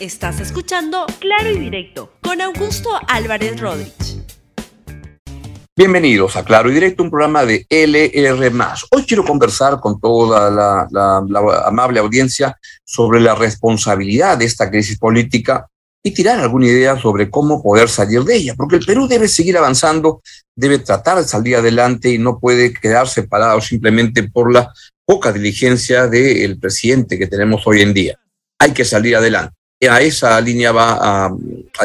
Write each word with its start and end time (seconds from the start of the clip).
Estás 0.00 0.38
escuchando 0.38 1.06
Claro 1.18 1.50
y 1.50 1.58
Directo 1.58 2.12
con 2.22 2.40
Augusto 2.40 2.88
Álvarez 3.08 3.58
Rodríguez. 3.60 4.18
Bienvenidos 5.76 6.36
a 6.36 6.44
Claro 6.44 6.70
y 6.70 6.74
Directo, 6.74 7.02
un 7.02 7.10
programa 7.10 7.44
de 7.44 7.66
LR. 7.68 8.52
Hoy 8.92 9.02
quiero 9.02 9.24
conversar 9.24 9.80
con 9.80 10.00
toda 10.00 10.52
la, 10.52 11.66
amable 11.66 11.98
audiencia 11.98 12.56
sobre 12.84 13.20
la 13.20 13.34
responsabilidad 13.34 14.38
de 14.38 14.44
esta 14.44 14.70
crisis 14.70 14.96
política 14.98 15.66
y 16.00 16.12
tirar 16.12 16.38
alguna 16.38 16.66
idea 16.66 16.96
sobre 16.96 17.28
cómo 17.28 17.60
poder 17.60 17.88
salir 17.88 18.22
de 18.22 18.36
ella, 18.36 18.54
porque 18.56 18.76
el 18.76 18.86
Perú 18.86 19.08
debe 19.08 19.26
seguir 19.26 19.58
avanzando, 19.58 20.22
debe 20.54 20.78
tratar 20.78 21.18
de 21.18 21.24
salir 21.24 21.56
adelante 21.56 22.08
y 22.08 22.18
no 22.18 22.38
puede 22.38 22.72
quedarse 22.72 23.24
parado 23.24 23.60
simplemente 23.60 24.22
por 24.22 24.52
la 24.52 24.72
poca 25.04 25.32
diligencia 25.32 26.06
del 26.06 26.56
presidente 26.60 27.18
que 27.18 27.26
tenemos 27.26 27.66
hoy 27.66 27.82
en 27.82 27.92
día. 27.92 28.16
Hay 28.60 28.72
que 28.72 28.84
salir 28.84 29.16
adelante 29.16 29.57
a 29.86 30.00
esa 30.00 30.40
línea 30.40 30.72
va 30.72 30.98
a, 31.00 31.30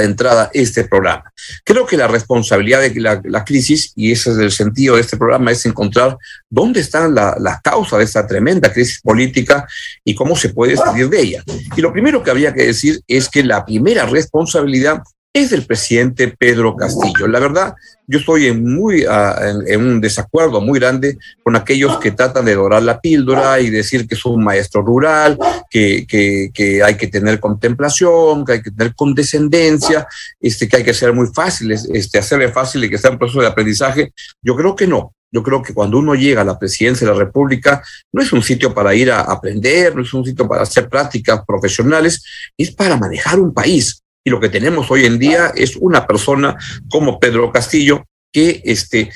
entrada 0.02 0.50
este 0.54 0.86
programa. 0.86 1.32
Creo 1.64 1.86
que 1.86 1.98
la 1.98 2.08
responsabilidad 2.08 2.82
de 2.82 3.00
la, 3.00 3.46
crisis, 3.46 3.94
y 3.96 4.12
ese 4.12 4.32
es 4.32 4.38
el 4.38 4.52
sentido 4.52 4.96
de 4.96 5.02
este 5.02 5.18
programa, 5.18 5.52
es 5.52 5.66
encontrar 5.66 6.18
dónde 6.50 6.80
están 6.80 7.14
las 7.14 7.62
causas 7.62 8.00
de 8.00 8.06
esta 8.06 8.26
tremenda 8.26 8.74
crisis 8.74 9.00
política 9.02 9.68
y 10.04 10.16
cómo 10.16 10.36
se 10.36 10.50
puede 10.50 10.76
salir 10.76 11.10
de 11.10 11.22
ella. 11.22 11.44
Y 11.76 11.82
lo 11.82 11.94
primero 11.94 12.24
que 12.24 12.32
habría 12.32 12.54
que 12.54 12.66
decir 12.66 13.02
es 13.08 13.30
que 13.30 13.44
la 13.44 13.64
primera 13.64 14.06
responsabilidad 14.08 15.04
es 15.34 15.50
del 15.50 15.66
presidente 15.66 16.28
Pedro 16.28 16.76
Castillo. 16.76 17.28
La 17.28 17.40
verdad, 17.40 17.74
yo 18.06 18.20
estoy 18.20 18.46
en, 18.46 18.64
muy, 18.64 19.04
ah, 19.10 19.36
en, 19.66 19.82
un 19.82 20.00
desacuerdo 20.00 20.62
muy 20.62 20.80
grande 20.80 21.18
con 21.42 21.56
aquellos 21.56 21.98
que 21.98 22.12
tratan 22.12 22.46
de 22.46 22.54
dorar 22.54 22.84
la 22.84 23.02
píldora 23.02 23.60
y 23.60 23.72
decir 23.72 24.08
que 24.08 24.14
es 24.14 24.24
un 24.26 24.44
maestro 24.44 24.84
rural, 24.84 25.40
que, 25.72 26.06
que, 26.08 26.52
que, 26.54 26.84
hay 26.84 26.96
que 26.98 27.08
tener 27.08 27.40
contemplación, 27.40 28.46
que 28.46 28.54
hay 28.54 28.62
que 28.62 28.70
tener 28.70 28.94
condescendencia, 28.94 30.08
este, 30.40 30.70
que 30.70 30.78
hay 30.78 30.84
que 30.84 30.94
ser 30.94 31.14
muy 31.14 31.28
fáciles, 31.34 31.90
este, 31.92 32.20
hacerle 32.20 32.50
fácil 32.50 32.84
y 32.84 32.90
que 32.90 33.00
sea 33.00 33.10
un 33.10 33.18
proceso 33.18 33.42
de 33.42 33.48
aprendizaje. 33.48 34.14
Yo 34.40 34.56
creo 34.56 34.76
que 34.76 34.86
no. 34.86 35.16
Yo 35.32 35.42
creo 35.42 35.64
que 35.64 35.74
cuando 35.74 35.98
uno 35.98 36.14
llega 36.14 36.42
a 36.42 36.46
la 36.46 36.60
presidencia 36.60 37.08
de 37.08 37.14
la 37.14 37.20
República, 37.20 37.82
no 38.12 38.22
es 38.22 38.32
un 38.34 38.44
sitio 38.44 38.72
para 38.72 38.94
ir 38.94 39.10
a 39.10 39.22
aprender, 39.22 39.96
no 39.96 40.04
es 40.04 40.14
un 40.14 40.24
sitio 40.24 40.48
para 40.48 40.62
hacer 40.62 40.88
prácticas 40.88 41.44
profesionales, 41.44 42.24
es 42.56 42.70
para 42.70 42.98
manejar 42.98 43.40
un 43.40 43.52
país 43.52 44.03
y 44.24 44.30
lo 44.30 44.40
que 44.40 44.50
tenemos 44.50 44.90
hoy 44.90 45.06
en 45.06 45.20
día 45.20 45.52
es 45.56 45.76
una 45.76 46.08
persona 46.08 46.58
como 46.90 47.20
Pedro 47.20 47.52
Castillo 47.52 48.06
que 48.32 48.62
este, 48.66 49.12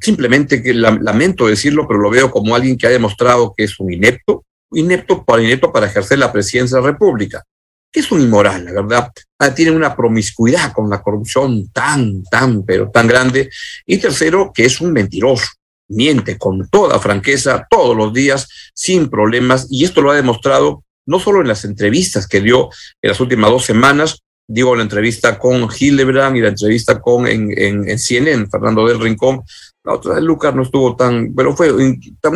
simplemente, 0.00 0.62
que 0.62 0.74
lamento 0.74 1.46
decirlo, 1.46 1.86
pero 1.86 2.00
lo 2.00 2.10
veo 2.10 2.30
como 2.30 2.54
alguien 2.54 2.76
que 2.76 2.86
ha 2.86 2.90
demostrado 2.90 3.54
que 3.56 3.64
es 3.64 3.78
un 3.78 3.92
inepto, 3.92 4.44
inepto 4.72 5.24
para, 5.24 5.42
inepto 5.42 5.72
para 5.72 5.86
ejercer 5.86 6.18
la 6.18 6.32
presidencia 6.32 6.76
de 6.76 6.82
la 6.82 6.90
República, 6.90 7.44
que 7.92 8.00
es 8.00 8.10
un 8.10 8.20
inmoral, 8.20 8.64
la 8.64 8.72
verdad. 8.72 9.12
Ah, 9.38 9.54
tiene 9.54 9.70
una 9.70 9.94
promiscuidad 9.94 10.72
con 10.72 10.90
la 10.90 11.00
corrupción 11.00 11.70
tan, 11.70 12.24
tan, 12.24 12.64
pero 12.64 12.90
tan 12.90 13.06
grande. 13.06 13.50
Y 13.86 13.98
tercero, 13.98 14.50
que 14.52 14.64
es 14.64 14.80
un 14.80 14.92
mentiroso 14.92 15.46
miente 15.88 16.38
con 16.38 16.68
toda 16.68 16.98
franqueza 16.98 17.66
todos 17.68 17.96
los 17.96 18.12
días 18.12 18.48
sin 18.74 19.10
problemas 19.10 19.66
y 19.70 19.84
esto 19.84 20.00
lo 20.00 20.12
ha 20.12 20.16
demostrado 20.16 20.84
no 21.04 21.18
solo 21.18 21.40
en 21.40 21.48
las 21.48 21.64
entrevistas 21.64 22.28
que 22.28 22.40
dio 22.40 22.68
en 23.02 23.10
las 23.10 23.18
últimas 23.18 23.50
dos 23.50 23.64
semanas, 23.64 24.22
digo, 24.52 24.74
la 24.74 24.82
entrevista 24.82 25.38
con 25.38 25.68
Hildebrand 25.78 26.36
y 26.36 26.40
la 26.40 26.48
entrevista 26.48 27.00
con 27.00 27.26
en, 27.26 27.52
en, 27.56 27.98
CNN, 27.98 28.48
Fernando 28.50 28.86
del 28.86 28.98
Rincón. 28.98 29.42
La 29.84 29.94
otra 29.94 30.16
de 30.16 30.20
Lucas 30.20 30.54
no 30.54 30.62
estuvo 30.62 30.96
tan, 30.96 31.32
pero 31.34 31.56
fue 31.56 31.72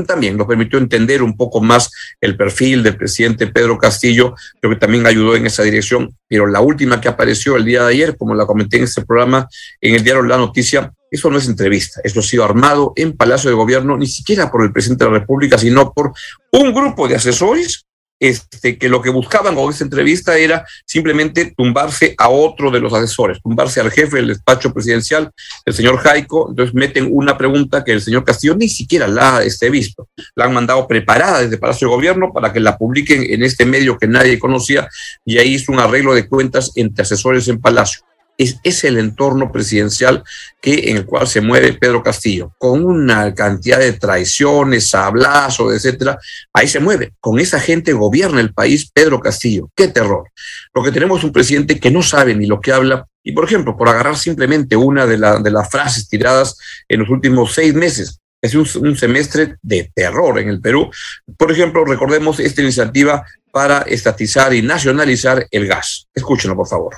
también 0.06 0.36
nos 0.36 0.46
permitió 0.46 0.78
entender 0.78 1.22
un 1.22 1.36
poco 1.36 1.60
más 1.60 1.90
el 2.20 2.36
perfil 2.36 2.82
del 2.82 2.96
presidente 2.96 3.48
Pedro 3.48 3.76
Castillo, 3.76 4.34
creo 4.60 4.72
que 4.72 4.78
también 4.78 5.06
ayudó 5.06 5.36
en 5.36 5.44
esa 5.44 5.62
dirección. 5.64 6.16
Pero 6.28 6.46
la 6.46 6.60
última 6.60 7.00
que 7.00 7.08
apareció 7.08 7.56
el 7.56 7.64
día 7.64 7.82
de 7.82 7.90
ayer, 7.90 8.16
como 8.16 8.34
la 8.34 8.46
comenté 8.46 8.78
en 8.78 8.84
este 8.84 9.04
programa, 9.04 9.48
en 9.80 9.94
el 9.96 10.04
diario 10.04 10.22
La 10.22 10.38
Noticia, 10.38 10.92
eso 11.10 11.30
no 11.30 11.38
es 11.38 11.48
entrevista, 11.48 12.00
eso 12.04 12.20
ha 12.20 12.22
sido 12.22 12.44
armado 12.44 12.92
en 12.96 13.16
Palacio 13.16 13.50
de 13.50 13.56
Gobierno, 13.56 13.96
ni 13.96 14.06
siquiera 14.06 14.50
por 14.50 14.62
el 14.62 14.72
presidente 14.72 15.04
de 15.04 15.10
la 15.10 15.18
República, 15.18 15.58
sino 15.58 15.92
por 15.92 16.12
un 16.52 16.72
grupo 16.72 17.08
de 17.08 17.16
asesores 17.16 17.84
este, 18.28 18.78
que 18.78 18.88
lo 18.88 19.02
que 19.02 19.10
buscaban 19.10 19.54
con 19.54 19.70
esa 19.70 19.84
entrevista 19.84 20.38
era 20.38 20.64
simplemente 20.86 21.52
tumbarse 21.56 22.14
a 22.16 22.28
otro 22.28 22.70
de 22.70 22.80
los 22.80 22.92
asesores, 22.92 23.40
tumbarse 23.42 23.80
al 23.80 23.90
jefe 23.90 24.16
del 24.16 24.28
despacho 24.28 24.72
presidencial, 24.72 25.30
el 25.64 25.74
señor 25.74 25.98
Jaico. 25.98 26.48
Entonces 26.50 26.74
meten 26.74 27.08
una 27.10 27.36
pregunta 27.36 27.84
que 27.84 27.92
el 27.92 28.00
señor 28.00 28.24
Castillo 28.24 28.56
ni 28.56 28.68
siquiera 28.68 29.06
la 29.06 29.36
ha 29.36 29.42
este, 29.44 29.68
visto. 29.70 30.08
La 30.34 30.46
han 30.46 30.54
mandado 30.54 30.86
preparada 30.88 31.42
desde 31.42 31.58
Palacio 31.58 31.88
de 31.88 31.94
Gobierno 31.94 32.32
para 32.32 32.52
que 32.52 32.60
la 32.60 32.78
publiquen 32.78 33.24
en 33.28 33.42
este 33.42 33.66
medio 33.66 33.98
que 33.98 34.06
nadie 34.06 34.38
conocía 34.38 34.88
y 35.24 35.38
ahí 35.38 35.54
hizo 35.54 35.72
un 35.72 35.80
arreglo 35.80 36.14
de 36.14 36.26
cuentas 36.26 36.72
entre 36.76 37.02
asesores 37.02 37.48
en 37.48 37.60
Palacio 37.60 38.04
es, 38.38 38.84
el 38.84 38.98
entorno 38.98 39.52
presidencial 39.52 40.24
que, 40.60 40.90
en 40.90 40.96
el 40.96 41.06
cual 41.06 41.26
se 41.26 41.40
mueve 41.40 41.74
Pedro 41.74 42.02
Castillo, 42.02 42.52
con 42.58 42.84
una 42.84 43.34
cantidad 43.34 43.78
de 43.78 43.92
traiciones, 43.92 44.88
sablazos, 44.90 45.74
etcétera. 45.74 46.18
Ahí 46.52 46.68
se 46.68 46.80
mueve. 46.80 47.12
Con 47.20 47.38
esa 47.38 47.60
gente 47.60 47.92
gobierna 47.92 48.40
el 48.40 48.52
país 48.52 48.90
Pedro 48.92 49.20
Castillo. 49.20 49.70
¡Qué 49.76 49.88
terror! 49.88 50.30
Lo 50.74 50.82
que 50.82 50.92
tenemos 50.92 51.18
es 51.18 51.24
un 51.24 51.32
presidente 51.32 51.78
que 51.78 51.90
no 51.90 52.02
sabe 52.02 52.34
ni 52.34 52.46
lo 52.46 52.60
que 52.60 52.72
habla. 52.72 53.06
Y, 53.22 53.32
por 53.32 53.44
ejemplo, 53.44 53.76
por 53.76 53.88
agarrar 53.88 54.16
simplemente 54.16 54.76
una 54.76 55.06
de, 55.06 55.16
de 55.16 55.50
las 55.50 55.70
frases 55.70 56.08
tiradas 56.08 56.56
en 56.88 57.00
los 57.00 57.08
últimos 57.08 57.54
seis 57.54 57.72
meses, 57.74 58.20
es 58.42 58.54
un, 58.54 58.68
un, 58.86 58.94
semestre 58.94 59.56
de 59.62 59.90
terror 59.94 60.38
en 60.38 60.50
el 60.50 60.60
Perú. 60.60 60.90
Por 61.38 61.50
ejemplo, 61.50 61.82
recordemos 61.86 62.38
esta 62.38 62.60
iniciativa 62.60 63.24
para 63.50 63.78
estatizar 63.82 64.52
y 64.52 64.60
nacionalizar 64.60 65.46
el 65.50 65.66
gas. 65.66 66.08
Escúchenlo, 66.14 66.54
por 66.54 66.68
favor 66.68 66.94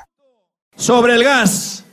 sobre 0.77 1.15
el 1.15 1.25
gas. 1.25 1.85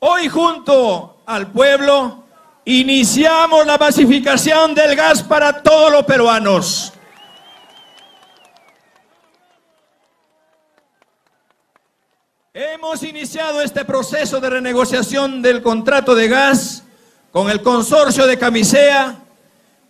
Hoy 0.00 0.28
junto 0.28 1.22
al 1.26 1.52
pueblo 1.52 2.24
iniciamos 2.64 3.66
la 3.66 3.78
masificación 3.78 4.74
del 4.74 4.96
gas 4.96 5.22
para 5.22 5.62
todos 5.62 5.92
los 5.92 6.04
peruanos. 6.04 6.92
Hemos 12.54 13.02
iniciado 13.02 13.62
este 13.62 13.84
proceso 13.84 14.40
de 14.40 14.50
renegociación 14.50 15.40
del 15.40 15.62
contrato 15.62 16.14
de 16.14 16.28
gas 16.28 16.82
con 17.30 17.48
el 17.48 17.62
consorcio 17.62 18.26
de 18.26 18.38
Camisea, 18.38 19.20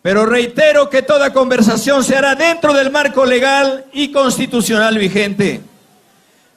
pero 0.00 0.26
reitero 0.26 0.88
que 0.88 1.02
toda 1.02 1.32
conversación 1.32 2.04
se 2.04 2.16
hará 2.16 2.36
dentro 2.36 2.72
del 2.72 2.90
marco 2.90 3.24
legal 3.24 3.86
y 3.92 4.12
constitucional 4.12 4.96
vigente. 4.96 5.71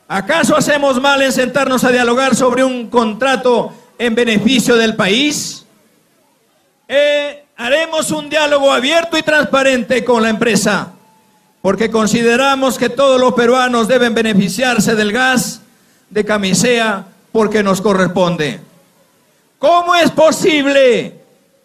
¿Acaso 0.08 0.56
hacemos 0.56 1.02
mal 1.02 1.20
en 1.24 1.32
sentarnos 1.32 1.84
a 1.84 1.90
dialogar 1.90 2.36
sobre 2.36 2.64
un 2.64 2.92
contrato 2.92 3.74
en 3.98 4.14
beneficio 4.14 4.76
del 4.76 4.96
país? 4.96 5.66
Eh, 6.88 7.44
haremos 7.58 8.12
un 8.12 8.30
diálogo 8.30 8.72
abierto 8.72 9.18
y 9.18 9.24
transparente 9.24 10.06
con 10.06 10.22
la 10.22 10.30
empresa, 10.30 10.92
porque 11.60 11.90
consideramos 11.90 12.78
que 12.78 12.90
todos 12.90 13.20
los 13.20 13.34
peruanos 13.34 13.88
deben 13.88 14.14
beneficiarse 14.14 14.94
del 14.94 15.12
gas 15.12 15.62
de 16.12 16.24
camisea 16.24 17.08
porque 17.32 17.64
nos 17.64 17.82
corresponde. 17.82 18.60
¿Cómo 19.58 19.96
es 19.96 20.12
posible 20.12 21.16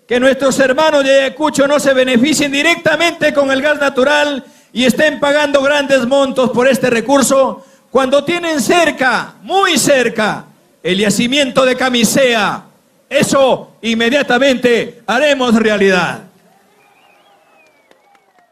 que 0.09 0.19
nuestros 0.19 0.59
hermanos 0.61 1.05
de 1.05 1.25
Ayacucho 1.25 1.69
no 1.69 1.79
se 1.79 1.93
beneficien 1.93 2.51
directamente 2.51 3.35
con 3.35 3.51
el 3.51 3.61
gas 3.61 3.79
natural 3.79 4.47
y 4.73 4.87
estén 4.87 5.21
pagando 5.21 5.61
grandes 5.61 6.07
montos 6.07 6.51
por 6.51 6.67
este 6.67 6.89
recurso 6.89 7.67
cuando 7.91 8.25
tienen 8.25 8.61
cerca, 8.61 9.35
muy 9.43 9.77
cerca, 9.77 10.45
el 10.83 10.99
yacimiento 10.99 11.65
de 11.65 11.77
Camisea, 11.77 12.65
eso 13.09 13.73
inmediatamente 13.83 15.03
haremos 15.07 15.55
realidad. 15.57 16.21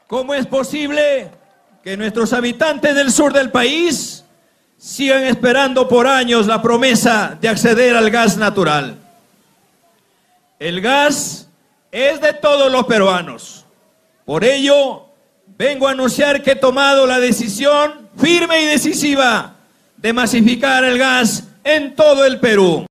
¿Cómo 0.08 0.34
es 0.34 0.46
posible 0.46 1.30
que 1.84 1.96
nuestros 1.96 2.32
habitantes 2.32 2.94
del 2.94 3.12
sur 3.12 3.32
del 3.32 3.50
país 3.50 4.24
sigan 4.76 5.24
esperando 5.24 5.86
por 5.86 6.06
años 6.06 6.46
la 6.46 6.60
promesa 6.60 7.38
de 7.40 7.48
acceder 7.48 7.94
al 7.94 8.10
gas 8.10 8.36
natural? 8.36 8.96
El 10.58 10.80
gas 10.80 11.48
es 11.92 12.20
de 12.20 12.32
todos 12.32 12.72
los 12.72 12.84
peruanos. 12.86 13.64
Por 14.24 14.44
ello, 14.44 15.06
vengo 15.56 15.86
a 15.86 15.92
anunciar 15.92 16.42
que 16.42 16.52
he 16.52 16.56
tomado 16.56 17.06
la 17.06 17.20
decisión 17.20 18.07
firme 18.18 18.62
y 18.62 18.66
decisiva 18.66 19.56
de 19.96 20.12
masificar 20.12 20.84
el 20.84 20.98
gas 20.98 21.44
en 21.64 21.94
todo 21.94 22.24
el 22.24 22.40
Perú. 22.40 22.86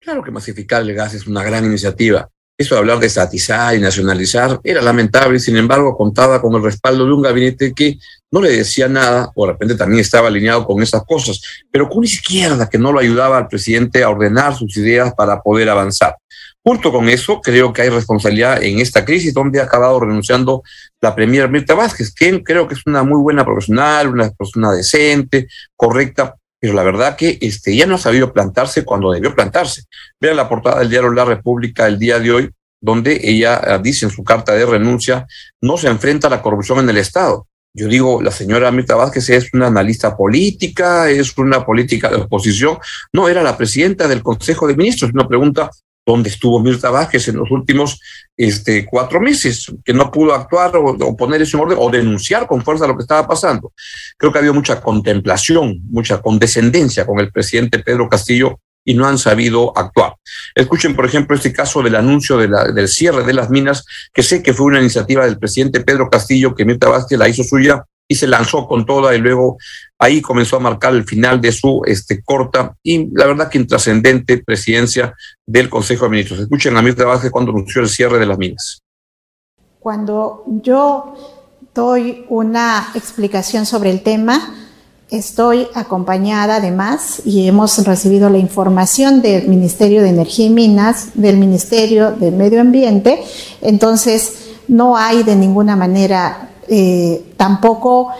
Claro 0.00 0.22
que 0.22 0.30
masificar 0.30 0.82
el 0.82 0.94
gas 0.94 1.14
es 1.14 1.26
una 1.26 1.42
gran 1.42 1.64
iniciativa. 1.64 2.28
Eso 2.56 2.74
de 2.74 2.80
hablar 2.80 2.98
de 2.98 3.06
estatizar 3.06 3.74
y 3.74 3.80
nacionalizar 3.80 4.60
era 4.62 4.82
lamentable, 4.82 5.38
sin 5.38 5.56
embargo 5.56 5.96
contaba 5.96 6.42
con 6.42 6.54
el 6.54 6.62
respaldo 6.62 7.06
de 7.06 7.12
un 7.12 7.22
gabinete 7.22 7.72
que 7.72 7.98
no 8.30 8.42
le 8.42 8.50
decía 8.50 8.86
nada, 8.86 9.30
o 9.34 9.46
de 9.46 9.52
repente 9.52 9.74
también 9.74 10.00
estaba 10.00 10.28
alineado 10.28 10.66
con 10.66 10.82
esas 10.82 11.02
cosas, 11.04 11.40
pero 11.70 11.88
con 11.88 11.98
una 11.98 12.06
izquierda 12.06 12.68
que 12.68 12.78
no 12.78 12.92
lo 12.92 13.00
ayudaba 13.00 13.38
al 13.38 13.48
presidente 13.48 14.02
a 14.02 14.10
ordenar 14.10 14.54
sus 14.54 14.76
ideas 14.76 15.14
para 15.14 15.40
poder 15.40 15.70
avanzar. 15.70 16.16
Junto 16.62 16.92
con 16.92 17.08
eso, 17.08 17.40
creo 17.40 17.72
que 17.72 17.82
hay 17.82 17.88
responsabilidad 17.88 18.62
en 18.62 18.80
esta 18.80 19.04
crisis 19.04 19.32
donde 19.32 19.60
ha 19.60 19.64
acabado 19.64 20.00
renunciando 20.00 20.62
la 21.00 21.14
premier 21.14 21.48
Mirta 21.48 21.74
Vázquez, 21.74 22.12
quien 22.12 22.40
creo 22.40 22.68
que 22.68 22.74
es 22.74 22.82
una 22.86 23.02
muy 23.02 23.20
buena 23.20 23.44
profesional, 23.44 24.08
una 24.08 24.30
persona 24.30 24.72
decente, 24.72 25.48
correcta, 25.74 26.36
pero 26.60 26.74
la 26.74 26.82
verdad 26.82 27.16
que 27.16 27.38
este, 27.40 27.74
ya 27.74 27.86
no 27.86 27.94
ha 27.94 27.98
sabido 27.98 28.32
plantarse 28.32 28.84
cuando 28.84 29.10
debió 29.10 29.34
plantarse. 29.34 29.84
Vean 30.20 30.36
la 30.36 30.48
portada 30.48 30.80
del 30.80 30.90
diario 30.90 31.10
La 31.10 31.24
República 31.24 31.86
el 31.86 31.98
día 31.98 32.18
de 32.18 32.30
hoy, 32.30 32.50
donde 32.78 33.18
ella 33.22 33.60
eh, 33.66 33.80
dice 33.82 34.04
en 34.04 34.10
su 34.10 34.22
carta 34.22 34.52
de 34.52 34.66
renuncia, 34.66 35.26
no 35.62 35.78
se 35.78 35.88
enfrenta 35.88 36.26
a 36.26 36.30
la 36.30 36.42
corrupción 36.42 36.80
en 36.80 36.90
el 36.90 36.98
Estado. 36.98 37.46
Yo 37.72 37.86
digo, 37.86 38.20
la 38.20 38.32
señora 38.32 38.70
Mirta 38.72 38.96
Vázquez 38.96 39.30
es 39.30 39.54
una 39.54 39.68
analista 39.68 40.16
política, 40.16 41.08
es 41.08 41.36
una 41.38 41.64
política 41.64 42.10
de 42.10 42.16
oposición. 42.16 42.78
No, 43.12 43.28
era 43.28 43.42
la 43.42 43.56
presidenta 43.56 44.08
del 44.08 44.22
Consejo 44.22 44.66
de 44.66 44.76
Ministros. 44.76 45.12
Una 45.14 45.28
pregunta 45.28 45.70
dónde 46.10 46.28
estuvo 46.28 46.60
Mirta 46.60 46.90
Vázquez 46.90 47.28
en 47.28 47.36
los 47.36 47.50
últimos 47.50 48.00
este, 48.36 48.86
cuatro 48.86 49.20
meses, 49.20 49.66
que 49.84 49.92
no 49.92 50.10
pudo 50.10 50.34
actuar 50.34 50.72
o, 50.76 51.16
poner 51.16 51.42
eso 51.42 51.56
en 51.56 51.64
orden 51.64 51.78
o 51.80 51.90
denunciar 51.90 52.46
con 52.46 52.62
fuerza 52.62 52.86
lo 52.86 52.96
que 52.96 53.02
estaba 53.02 53.26
pasando. 53.26 53.72
Creo 54.16 54.32
que 54.32 54.38
ha 54.38 54.40
habido 54.40 54.54
mucha 54.54 54.80
contemplación, 54.80 55.80
mucha 55.90 56.20
condescendencia 56.20 57.06
con 57.06 57.20
el 57.20 57.30
presidente 57.30 57.78
Pedro 57.78 58.08
Castillo 58.08 58.58
y 58.84 58.94
no 58.94 59.06
han 59.06 59.18
sabido 59.18 59.76
actuar. 59.76 60.14
Escuchen, 60.54 60.96
por 60.96 61.04
ejemplo, 61.04 61.36
este 61.36 61.52
caso 61.52 61.82
del 61.82 61.94
anuncio 61.94 62.38
del 62.38 62.88
cierre 62.88 63.24
de 63.24 63.34
las 63.34 63.50
minas, 63.50 63.84
que 64.12 64.22
sé 64.22 64.42
que 64.42 64.54
fue 64.54 64.66
una 64.66 64.80
iniciativa 64.80 65.24
del 65.24 65.38
presidente 65.38 65.80
Pedro 65.80 66.08
Castillo, 66.08 66.54
que 66.54 66.64
Mirta 66.64 66.88
Vázquez 66.88 67.18
la 67.18 67.28
hizo 67.28 67.44
suya 67.44 67.84
y 68.10 68.16
se 68.16 68.26
lanzó 68.26 68.66
con 68.66 68.84
toda 68.84 69.14
y 69.14 69.18
luego 69.18 69.56
ahí 69.96 70.20
comenzó 70.20 70.56
a 70.56 70.60
marcar 70.60 70.92
el 70.94 71.04
final 71.04 71.40
de 71.40 71.52
su 71.52 71.82
este, 71.86 72.24
corta 72.24 72.74
y 72.82 73.08
la 73.16 73.24
verdad 73.26 73.48
que 73.48 73.58
intrascendente 73.58 74.38
presidencia 74.38 75.14
del 75.46 75.70
Consejo 75.70 76.06
de 76.06 76.10
Ministros. 76.10 76.40
Escuchen 76.40 76.76
a 76.76 76.82
Mirta 76.82 77.04
Vázquez 77.04 77.30
cuando 77.30 77.52
anunció 77.52 77.80
el 77.80 77.88
cierre 77.88 78.18
de 78.18 78.26
las 78.26 78.36
minas. 78.36 78.80
Cuando 79.78 80.42
yo 80.46 81.14
doy 81.72 82.26
una 82.28 82.88
explicación 82.96 83.64
sobre 83.64 83.90
el 83.90 84.02
tema, 84.02 84.56
estoy 85.08 85.68
acompañada 85.74 86.56
además 86.56 87.22
y 87.24 87.46
hemos 87.46 87.86
recibido 87.86 88.28
la 88.28 88.38
información 88.38 89.22
del 89.22 89.46
Ministerio 89.46 90.02
de 90.02 90.08
Energía 90.08 90.46
y 90.46 90.50
Minas, 90.50 91.10
del 91.14 91.36
Ministerio 91.36 92.10
del 92.10 92.34
Medio 92.34 92.60
Ambiente, 92.60 93.22
entonces 93.60 94.48
no 94.66 94.96
hay 94.96 95.22
de 95.22 95.36
ninguna 95.36 95.76
manera 95.76 96.49
eh, 96.70 97.34
tampoco 97.36 98.12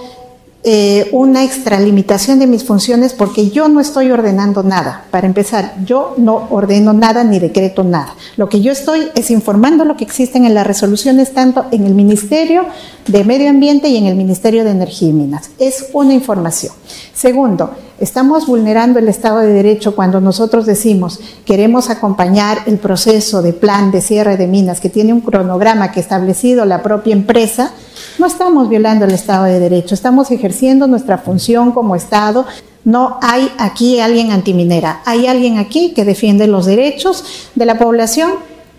eh, 0.62 1.08
una 1.12 1.42
extralimitación 1.42 2.38
de 2.38 2.46
mis 2.46 2.64
funciones 2.64 3.14
porque 3.14 3.48
yo 3.48 3.70
no 3.70 3.80
estoy 3.80 4.10
ordenando 4.10 4.62
nada. 4.62 5.04
Para 5.10 5.26
empezar, 5.26 5.74
yo 5.86 6.12
no 6.18 6.48
ordeno 6.50 6.92
nada 6.92 7.24
ni 7.24 7.38
decreto 7.38 7.82
nada. 7.82 8.14
Lo 8.36 8.50
que 8.50 8.60
yo 8.60 8.70
estoy 8.70 9.08
es 9.14 9.30
informando 9.30 9.86
lo 9.86 9.96
que 9.96 10.04
existen 10.04 10.44
en 10.44 10.52
las 10.52 10.66
resoluciones 10.66 11.32
tanto 11.32 11.64
en 11.70 11.86
el 11.86 11.94
Ministerio 11.94 12.66
de 13.06 13.24
Medio 13.24 13.48
Ambiente 13.48 13.88
y 13.88 13.96
en 13.96 14.04
el 14.04 14.16
Ministerio 14.16 14.62
de 14.62 14.72
Energía 14.72 15.08
y 15.08 15.14
Minas. 15.14 15.48
Es 15.58 15.86
una 15.94 16.12
información. 16.12 16.74
Segundo, 17.14 17.70
estamos 17.98 18.46
vulnerando 18.46 18.98
el 18.98 19.08
Estado 19.08 19.38
de 19.38 19.54
Derecho 19.54 19.96
cuando 19.96 20.20
nosotros 20.20 20.66
decimos 20.66 21.20
queremos 21.46 21.88
acompañar 21.88 22.58
el 22.66 22.76
proceso 22.76 23.40
de 23.40 23.54
plan 23.54 23.90
de 23.92 24.02
cierre 24.02 24.36
de 24.36 24.46
minas 24.46 24.80
que 24.80 24.90
tiene 24.90 25.14
un 25.14 25.22
cronograma 25.22 25.90
que 25.90 26.00
ha 26.00 26.02
establecido 26.02 26.66
la 26.66 26.82
propia 26.82 27.14
empresa 27.14 27.72
no 28.20 28.26
estamos 28.26 28.68
violando 28.68 29.06
el 29.06 29.12
Estado 29.12 29.44
de 29.44 29.58
Derecho, 29.58 29.94
estamos 29.94 30.30
ejerciendo 30.30 30.86
nuestra 30.86 31.16
función 31.16 31.72
como 31.72 31.96
Estado. 31.96 32.46
No 32.84 33.18
hay 33.22 33.50
aquí 33.58 33.98
alguien 33.98 34.30
antiminera, 34.30 35.00
hay 35.06 35.26
alguien 35.26 35.56
aquí 35.56 35.94
que 35.94 36.04
defiende 36.04 36.46
los 36.46 36.66
derechos 36.66 37.50
de 37.54 37.64
la 37.64 37.78
población 37.78 38.32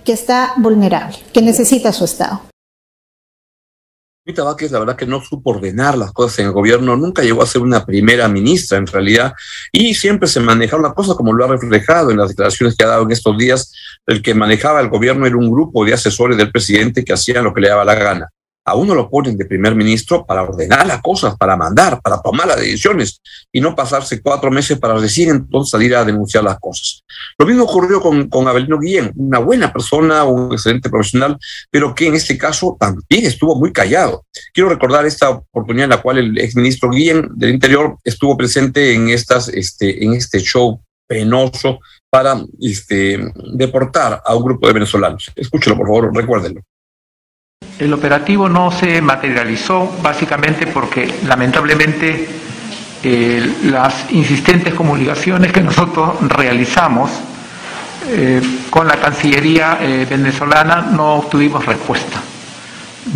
que 0.05 0.13
está 0.13 0.53
vulnerable, 0.57 1.17
que 1.33 1.41
necesita 1.41 1.91
su 1.91 2.05
Estado. 2.05 2.43
Rita 4.23 4.43
Vázquez, 4.43 4.71
la 4.71 4.77
verdad 4.77 4.95
que 4.95 5.07
no 5.07 5.19
supo 5.21 5.49
ordenar 5.49 5.97
las 5.97 6.11
cosas 6.11 6.37
en 6.37 6.45
el 6.45 6.51
gobierno, 6.51 6.95
nunca 6.95 7.23
llegó 7.23 7.41
a 7.41 7.47
ser 7.47 7.63
una 7.63 7.83
primera 7.83 8.27
ministra 8.27 8.77
en 8.77 8.85
realidad, 8.85 9.33
y 9.71 9.95
siempre 9.95 10.27
se 10.27 10.39
manejaron 10.39 10.83
las 10.83 10.93
cosas 10.93 11.15
como 11.15 11.33
lo 11.33 11.45
ha 11.45 11.47
reflejado 11.47 12.11
en 12.11 12.17
las 12.17 12.29
declaraciones 12.29 12.75
que 12.75 12.83
ha 12.83 12.89
dado 12.89 13.03
en 13.03 13.11
estos 13.11 13.35
días. 13.35 13.73
El 14.05 14.21
que 14.21 14.35
manejaba 14.35 14.81
el 14.81 14.89
gobierno 14.89 15.25
era 15.25 15.37
un 15.37 15.49
grupo 15.49 15.83
de 15.83 15.93
asesores 15.93 16.37
del 16.37 16.51
presidente 16.51 17.03
que 17.03 17.13
hacían 17.13 17.43
lo 17.43 17.55
que 17.55 17.61
le 17.61 17.69
daba 17.69 17.83
la 17.83 17.95
gana 17.95 18.29
a 18.65 18.75
uno 18.75 18.93
lo 18.93 19.09
ponen 19.09 19.37
de 19.37 19.45
primer 19.45 19.75
ministro 19.75 20.25
para 20.25 20.43
ordenar 20.43 20.85
las 20.85 21.01
cosas, 21.01 21.35
para 21.37 21.57
mandar, 21.57 22.01
para 22.01 22.21
tomar 22.21 22.47
las 22.47 22.57
decisiones 22.57 23.21
y 23.51 23.59
no 23.59 23.75
pasarse 23.75 24.21
cuatro 24.21 24.51
meses 24.51 24.77
para 24.77 24.95
recién 24.95 25.29
entonces 25.29 25.71
salir 25.71 25.95
a 25.95 26.05
denunciar 26.05 26.43
las 26.43 26.59
cosas. 26.59 27.03
Lo 27.37 27.45
mismo 27.45 27.63
ocurrió 27.63 27.99
con, 28.01 28.29
con 28.29 28.47
Abelino 28.47 28.79
Guillén, 28.79 29.11
una 29.15 29.39
buena 29.39 29.73
persona, 29.73 30.23
un 30.23 30.53
excelente 30.53 30.89
profesional, 30.89 31.37
pero 31.69 31.95
que 31.95 32.07
en 32.07 32.15
este 32.15 32.37
caso 32.37 32.77
también 32.79 33.25
estuvo 33.25 33.55
muy 33.55 33.73
callado. 33.73 34.25
Quiero 34.53 34.69
recordar 34.69 35.05
esta 35.05 35.29
oportunidad 35.29 35.85
en 35.85 35.89
la 35.91 36.01
cual 36.01 36.19
el 36.19 36.37
exministro 36.37 36.89
Guillén 36.89 37.29
del 37.35 37.51
Interior 37.51 37.97
estuvo 38.03 38.37
presente 38.37 38.93
en, 38.93 39.09
estas, 39.09 39.49
este, 39.49 40.03
en 40.03 40.13
este 40.13 40.39
show 40.39 40.81
penoso 41.07 41.79
para 42.09 42.41
este, 42.59 43.19
deportar 43.53 44.21
a 44.23 44.35
un 44.35 44.43
grupo 44.43 44.67
de 44.67 44.73
venezolanos. 44.73 45.31
Escúchelo, 45.35 45.75
por 45.75 45.87
favor, 45.87 46.15
recuérdenlo. 46.15 46.61
El 47.81 47.91
operativo 47.93 48.47
no 48.47 48.69
se 48.69 49.01
materializó 49.01 49.97
básicamente 50.03 50.67
porque 50.67 51.11
lamentablemente 51.25 52.29
eh, 53.01 53.53
las 53.63 54.05
insistentes 54.11 54.75
comunicaciones 54.75 55.51
que 55.51 55.61
nosotros 55.63 56.17
realizamos 56.29 57.09
eh, 58.07 58.39
con 58.69 58.87
la 58.87 58.97
Cancillería 58.97 59.79
eh, 59.81 60.05
venezolana 60.07 60.91
no 60.91 61.15
obtuvimos 61.15 61.65
respuesta. 61.65 62.21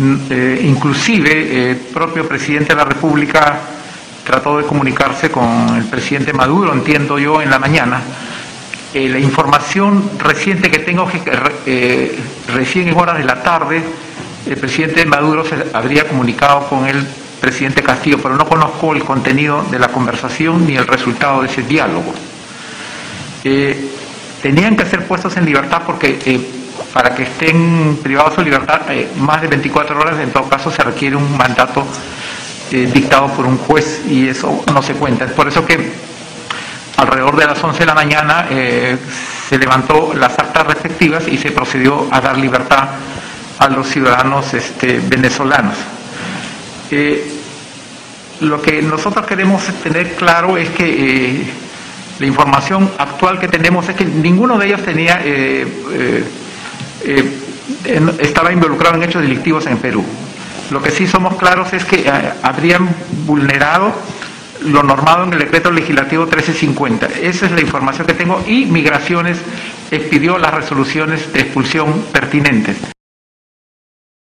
Mm, 0.00 0.32
inclusive 0.62 1.70
el 1.70 1.76
propio 1.76 2.26
presidente 2.26 2.70
de 2.70 2.74
la 2.74 2.86
República 2.86 3.60
trató 4.24 4.58
de 4.58 4.64
comunicarse 4.64 5.30
con 5.30 5.76
el 5.76 5.84
presidente 5.84 6.32
Maduro, 6.32 6.72
entiendo 6.72 7.20
yo, 7.20 7.40
en 7.40 7.50
la 7.50 7.60
mañana. 7.60 8.02
la 8.94 9.18
información 9.20 10.10
reciente 10.18 10.72
que 10.72 10.80
tengo 10.80 11.06
que 11.06 12.18
recién 12.52 12.88
en 12.88 12.98
horas 12.98 13.18
de 13.18 13.24
la 13.24 13.40
tarde 13.44 13.84
el 14.46 14.56
presidente 14.56 15.04
Maduro 15.04 15.44
se 15.44 15.56
habría 15.72 16.06
comunicado 16.06 16.68
con 16.68 16.86
el 16.86 17.04
presidente 17.40 17.82
Castillo, 17.82 18.18
pero 18.22 18.36
no 18.36 18.46
conozco 18.46 18.94
el 18.94 19.04
contenido 19.04 19.64
de 19.70 19.78
la 19.78 19.88
conversación 19.88 20.66
ni 20.66 20.76
el 20.76 20.86
resultado 20.86 21.42
de 21.42 21.48
ese 21.48 21.62
diálogo. 21.62 22.14
Eh, 23.44 23.90
tenían 24.42 24.76
que 24.76 24.86
ser 24.86 25.06
puestos 25.06 25.36
en 25.36 25.44
libertad 25.44 25.82
porque 25.84 26.18
eh, 26.24 26.40
para 26.92 27.14
que 27.14 27.24
estén 27.24 27.98
privados 28.02 28.36
de 28.36 28.44
libertad 28.44 28.80
eh, 28.90 29.08
más 29.18 29.40
de 29.42 29.48
24 29.48 29.98
horas, 29.98 30.18
en 30.20 30.30
todo 30.30 30.48
caso 30.48 30.70
se 30.70 30.82
requiere 30.82 31.16
un 31.16 31.36
mandato 31.36 31.84
dictado 32.68 33.28
por 33.28 33.46
un 33.46 33.58
juez 33.58 34.02
y 34.10 34.28
eso 34.28 34.64
no 34.72 34.82
se 34.82 34.94
cuenta. 34.94 35.24
Es 35.24 35.30
por 35.30 35.46
eso 35.46 35.64
que 35.64 35.92
alrededor 36.96 37.36
de 37.36 37.46
las 37.46 37.62
11 37.62 37.78
de 37.78 37.86
la 37.86 37.94
mañana 37.94 38.48
se 38.48 39.56
levantó 39.56 40.12
las 40.14 40.36
actas 40.36 40.66
respectivas 40.66 41.28
y 41.28 41.38
se 41.38 41.52
procedió 41.52 42.08
a 42.10 42.20
dar 42.20 42.36
libertad 42.36 42.88
a 43.58 43.68
los 43.68 43.88
ciudadanos 43.88 44.52
este, 44.54 45.00
venezolanos. 45.00 45.76
Eh, 46.90 47.32
lo 48.40 48.60
que 48.60 48.82
nosotros 48.82 49.26
queremos 49.26 49.64
tener 49.82 50.14
claro 50.14 50.56
es 50.58 50.68
que 50.70 51.40
eh, 51.40 51.46
la 52.18 52.26
información 52.26 52.90
actual 52.98 53.38
que 53.38 53.48
tenemos 53.48 53.88
es 53.88 53.96
que 53.96 54.04
ninguno 54.04 54.58
de 54.58 54.66
ellos 54.66 54.82
tenía 54.82 55.20
eh, 55.24 55.66
estaba 58.18 58.52
involucrado 58.52 58.96
en 58.96 59.02
hechos 59.04 59.22
delictivos 59.22 59.66
en 59.66 59.78
Perú. 59.78 60.04
Lo 60.70 60.82
que 60.82 60.90
sí 60.90 61.06
somos 61.06 61.36
claros 61.36 61.72
es 61.72 61.84
que 61.84 62.10
habrían 62.42 62.88
vulnerado 63.24 63.94
lo 64.64 64.82
normado 64.82 65.24
en 65.24 65.32
el 65.32 65.38
decreto 65.38 65.70
legislativo 65.70 66.24
1350. 66.24 67.06
Esa 67.22 67.46
es 67.46 67.52
la 67.52 67.60
información 67.60 68.06
que 68.06 68.14
tengo 68.14 68.42
y 68.46 68.66
Migraciones 68.66 69.38
expidió 69.90 70.38
las 70.38 70.52
resoluciones 70.52 71.32
de 71.32 71.40
expulsión 71.40 72.04
pertinentes. 72.12 72.95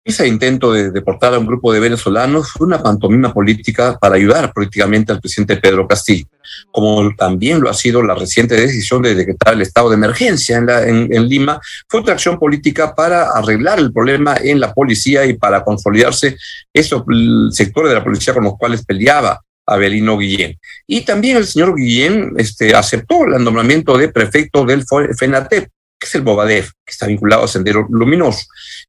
Ese 0.03 0.27
intento 0.27 0.73
de 0.73 0.89
deportar 0.89 1.35
a 1.35 1.37
un 1.37 1.45
grupo 1.45 1.71
de 1.71 1.79
venezolanos 1.79 2.53
fue 2.53 2.65
una 2.65 2.81
pantomima 2.81 3.31
política 3.31 3.99
para 3.99 4.15
ayudar 4.15 4.51
políticamente 4.51 5.11
al 5.11 5.21
presidente 5.21 5.57
Pedro 5.57 5.87
Castillo, 5.87 6.25
como 6.71 7.13
también 7.15 7.61
lo 7.61 7.69
ha 7.69 7.73
sido 7.75 8.01
la 8.01 8.15
reciente 8.15 8.55
decisión 8.55 9.03
de 9.03 9.13
decretar 9.13 9.53
el 9.53 9.61
estado 9.61 9.89
de 9.89 9.97
emergencia 9.97 10.57
en, 10.57 11.29
Lima, 11.29 11.61
fue 11.87 11.99
otra 11.99 12.15
acción 12.15 12.39
política 12.39 12.95
para 12.95 13.29
arreglar 13.29 13.77
el 13.77 13.93
problema 13.93 14.35
en 14.41 14.59
la 14.59 14.73
policía 14.73 15.23
y 15.27 15.33
para 15.33 15.63
consolidarse 15.63 16.35
esos 16.73 17.03
sectores 17.51 17.89
de 17.89 17.95
la 17.95 18.03
policía 18.03 18.33
con 18.33 18.45
los 18.45 18.57
cuales 18.57 18.83
peleaba 18.83 19.39
Abelino 19.67 20.17
Guillén. 20.17 20.57
Y 20.87 21.01
también 21.01 21.37
el 21.37 21.45
señor 21.45 21.75
Guillén 21.75 22.33
este, 22.37 22.73
aceptó 22.73 23.25
el 23.25 23.43
nombramiento 23.43 23.95
de 23.99 24.09
prefecto 24.09 24.65
del 24.65 24.83
FENATEP, 25.15 25.69
que 26.01 26.07
es 26.07 26.15
el 26.15 26.23
Bobadef, 26.23 26.71
que 26.83 26.91
está 26.91 27.05
vinculado 27.05 27.43
a 27.43 27.47
Sendero 27.47 27.85
Luminoso. 27.87 28.47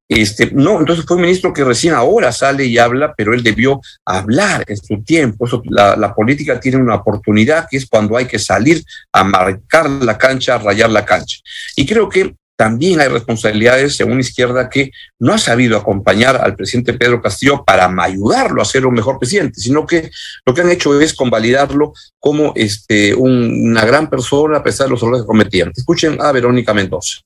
Este, 0.09 0.51
no, 0.51 0.81
entonces 0.81 1.05
fue 1.05 1.17
un 1.17 1.23
ministro 1.23 1.53
que 1.53 1.63
recién 1.63 1.93
ahora 1.93 2.33
sale 2.33 2.65
y 2.65 2.79
habla, 2.79 3.13
pero 3.15 3.35
él 3.35 3.43
debió 3.43 3.83
hablar 4.07 4.65
en 4.67 4.79
su 4.79 5.03
tiempo. 5.03 5.47
La, 5.65 5.95
la, 5.95 6.15
política 6.15 6.59
tiene 6.59 6.79
una 6.79 6.95
oportunidad 6.95 7.67
que 7.71 7.77
es 7.77 7.87
cuando 7.87 8.17
hay 8.17 8.25
que 8.25 8.39
salir 8.39 8.83
a 9.13 9.25
marcar 9.25 9.91
la 9.91 10.17
cancha, 10.17 10.55
a 10.55 10.59
rayar 10.59 10.89
la 10.89 11.05
cancha. 11.05 11.37
Y 11.77 11.85
creo 11.85 12.09
que 12.09 12.35
también 12.57 13.01
hay 13.01 13.09
responsabilidades 13.09 13.99
en 14.01 14.13
una 14.13 14.21
izquierda 14.21 14.69
que 14.69 14.91
no 15.19 15.33
ha 15.33 15.39
sabido 15.39 15.77
acompañar 15.77 16.37
al 16.37 16.55
presidente 16.55 16.93
Pedro 16.93 17.21
Castillo 17.21 17.65
para 17.65 17.93
ayudarlo 18.03 18.63
a 18.63 18.65
ser 18.65 18.87
un 18.87 18.95
mejor 18.95 19.19
presidente, 19.19 19.61
sino 19.61 19.87
que 19.87 20.11
lo 20.45 20.55
que 20.55 20.61
han 20.61 20.71
hecho 20.71 21.01
es 21.01 21.15
convalidarlo 21.15 21.93
como 22.19 22.53
este, 22.55 23.15
una 23.15 23.85
gran 23.85 24.09
persona 24.09 24.59
a 24.59 24.63
pesar 24.63 24.87
de 24.87 24.93
los 24.93 25.03
errores 25.03 25.23
que 25.23 25.27
cometían. 25.27 25.73
Escuchen 25.75 26.21
a 26.21 26.31
Verónica 26.33 26.73
Mendoza. 26.75 27.21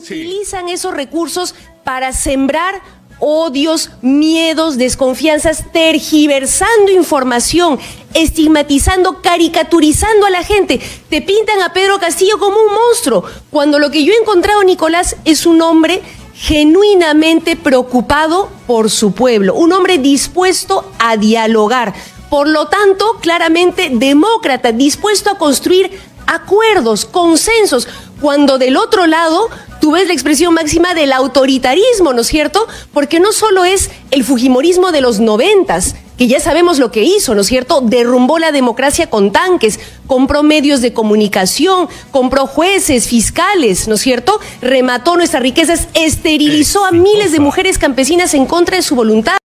Utilizan 0.00 0.68
esos 0.68 0.94
recursos 0.94 1.54
para 1.82 2.12
sembrar 2.12 2.82
odios, 3.18 3.90
miedos, 4.02 4.76
desconfianzas, 4.76 5.72
tergiversando 5.72 6.92
información, 6.92 7.78
estigmatizando, 8.14 9.20
caricaturizando 9.20 10.26
a 10.26 10.30
la 10.30 10.42
gente. 10.42 10.80
Te 11.10 11.20
pintan 11.20 11.60
a 11.62 11.72
Pedro 11.72 11.98
Castillo 11.98 12.38
como 12.38 12.56
un 12.56 12.72
monstruo, 12.72 13.24
cuando 13.50 13.78
lo 13.78 13.90
que 13.90 14.04
yo 14.04 14.12
he 14.12 14.16
encontrado, 14.16 14.62
Nicolás, 14.64 15.16
es 15.24 15.46
un 15.46 15.60
hombre 15.60 16.02
genuinamente 16.34 17.56
preocupado 17.56 18.48
por 18.66 18.90
su 18.90 19.12
pueblo, 19.12 19.54
un 19.54 19.72
hombre 19.72 19.98
dispuesto 19.98 20.90
a 20.98 21.16
dialogar. 21.16 21.94
Por 22.28 22.48
lo 22.48 22.66
tanto, 22.66 23.18
claramente 23.20 23.90
demócrata, 23.92 24.72
dispuesto 24.72 25.30
a 25.30 25.38
construir 25.38 25.90
acuerdos, 26.26 27.04
consensos, 27.04 27.86
cuando 28.20 28.58
del 28.58 28.76
otro 28.76 29.06
lado 29.06 29.48
tú 29.80 29.92
ves 29.92 30.06
la 30.06 30.14
expresión 30.14 30.54
máxima 30.54 30.94
del 30.94 31.12
autoritarismo, 31.12 32.12
¿no 32.12 32.22
es 32.22 32.26
cierto? 32.26 32.66
Porque 32.92 33.20
no 33.20 33.32
solo 33.32 33.64
es 33.64 33.90
el 34.10 34.24
Fujimorismo 34.24 34.92
de 34.92 35.02
los 35.02 35.20
noventas, 35.20 35.94
que 36.16 36.28
ya 36.28 36.40
sabemos 36.40 36.78
lo 36.78 36.90
que 36.90 37.02
hizo, 37.02 37.34
¿no 37.34 37.40
es 37.40 37.46
cierto? 37.46 37.80
Derrumbó 37.80 38.38
la 38.38 38.52
democracia 38.52 39.10
con 39.10 39.32
tanques, 39.32 39.80
compró 40.06 40.42
medios 40.42 40.80
de 40.80 40.92
comunicación, 40.92 41.88
compró 42.10 42.46
jueces, 42.46 43.08
fiscales, 43.08 43.88
¿no 43.88 43.94
es 43.94 44.00
cierto? 44.00 44.38
Remató 44.60 45.16
nuestras 45.16 45.42
riquezas, 45.42 45.88
esterilizó 45.94 46.84
a 46.84 46.92
miles 46.92 47.32
de 47.32 47.40
mujeres 47.40 47.78
campesinas 47.78 48.34
en 48.34 48.46
contra 48.46 48.76
de 48.76 48.82
su 48.82 48.94
voluntad. 48.94 49.38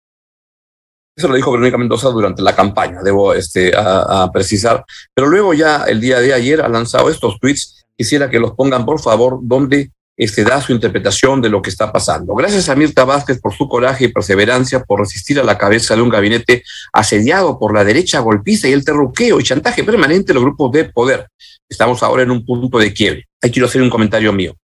Eso 1.16 1.28
lo 1.28 1.36
dijo 1.36 1.52
Verónica 1.52 1.80
Mendoza 1.80 2.10
durante 2.10 2.44
la 2.44 2.56
campaña, 2.56 3.02
debo 3.04 3.34
este, 3.34 3.72
a, 3.76 4.30
precisar. 4.32 4.86
Pero 5.16 5.28
luego 5.28 5.56
ya 5.56 5.86
el 5.86 6.00
día 6.00 6.20
de 6.20 6.32
ayer 6.34 6.62
ha 6.62 6.70
lanzado 6.70 7.10
estos 7.10 7.40
tweets. 7.40 7.86
Quisiera 7.98 8.30
que 8.30 8.40
los 8.40 8.52
pongan, 8.52 8.86
por 8.86 9.02
favor, 9.02 9.40
donde 9.42 9.92
este, 10.18 10.44
da 10.44 10.60
su 10.60 10.74
interpretación 10.74 11.42
de 11.42 11.50
lo 11.50 11.62
que 11.62 11.70
está 11.70 11.92
pasando. 11.92 12.34
Gracias 12.36 12.68
a 12.68 12.76
Mirta 12.76 13.06
Vázquez 13.06 13.40
por 13.40 13.54
su 13.54 13.70
coraje 13.70 14.06
y 14.06 14.08
perseverancia, 14.10 14.84
por 14.84 15.00
resistir 15.00 15.40
a 15.40 15.44
la 15.44 15.58
cabeza 15.58 15.96
de 15.96 16.02
un 16.02 16.10
gabinete 16.10 16.64
asediado 16.92 17.60
por 17.60 17.74
la 17.74 17.84
derecha 17.84 18.20
golpista 18.20 18.68
y 18.68 18.74
el 18.74 18.84
terruqueo 18.84 19.40
y 19.40 19.44
chantaje 19.44 19.84
permanente 19.84 20.28
de 20.28 20.34
los 20.34 20.44
grupos 20.44 20.72
de 20.72 20.86
poder. 20.86 21.28
Estamos 21.70 22.02
ahora 22.04 22.24
en 22.24 22.32
un 22.32 22.46
punto 22.46 22.80
de 22.80 22.94
quiebre. 22.94 23.28
Ahí 23.42 23.52
quiero 23.52 23.68
hacer 23.68 23.82
un 23.82 23.90
comentario 23.90 24.34
mío 24.34 24.56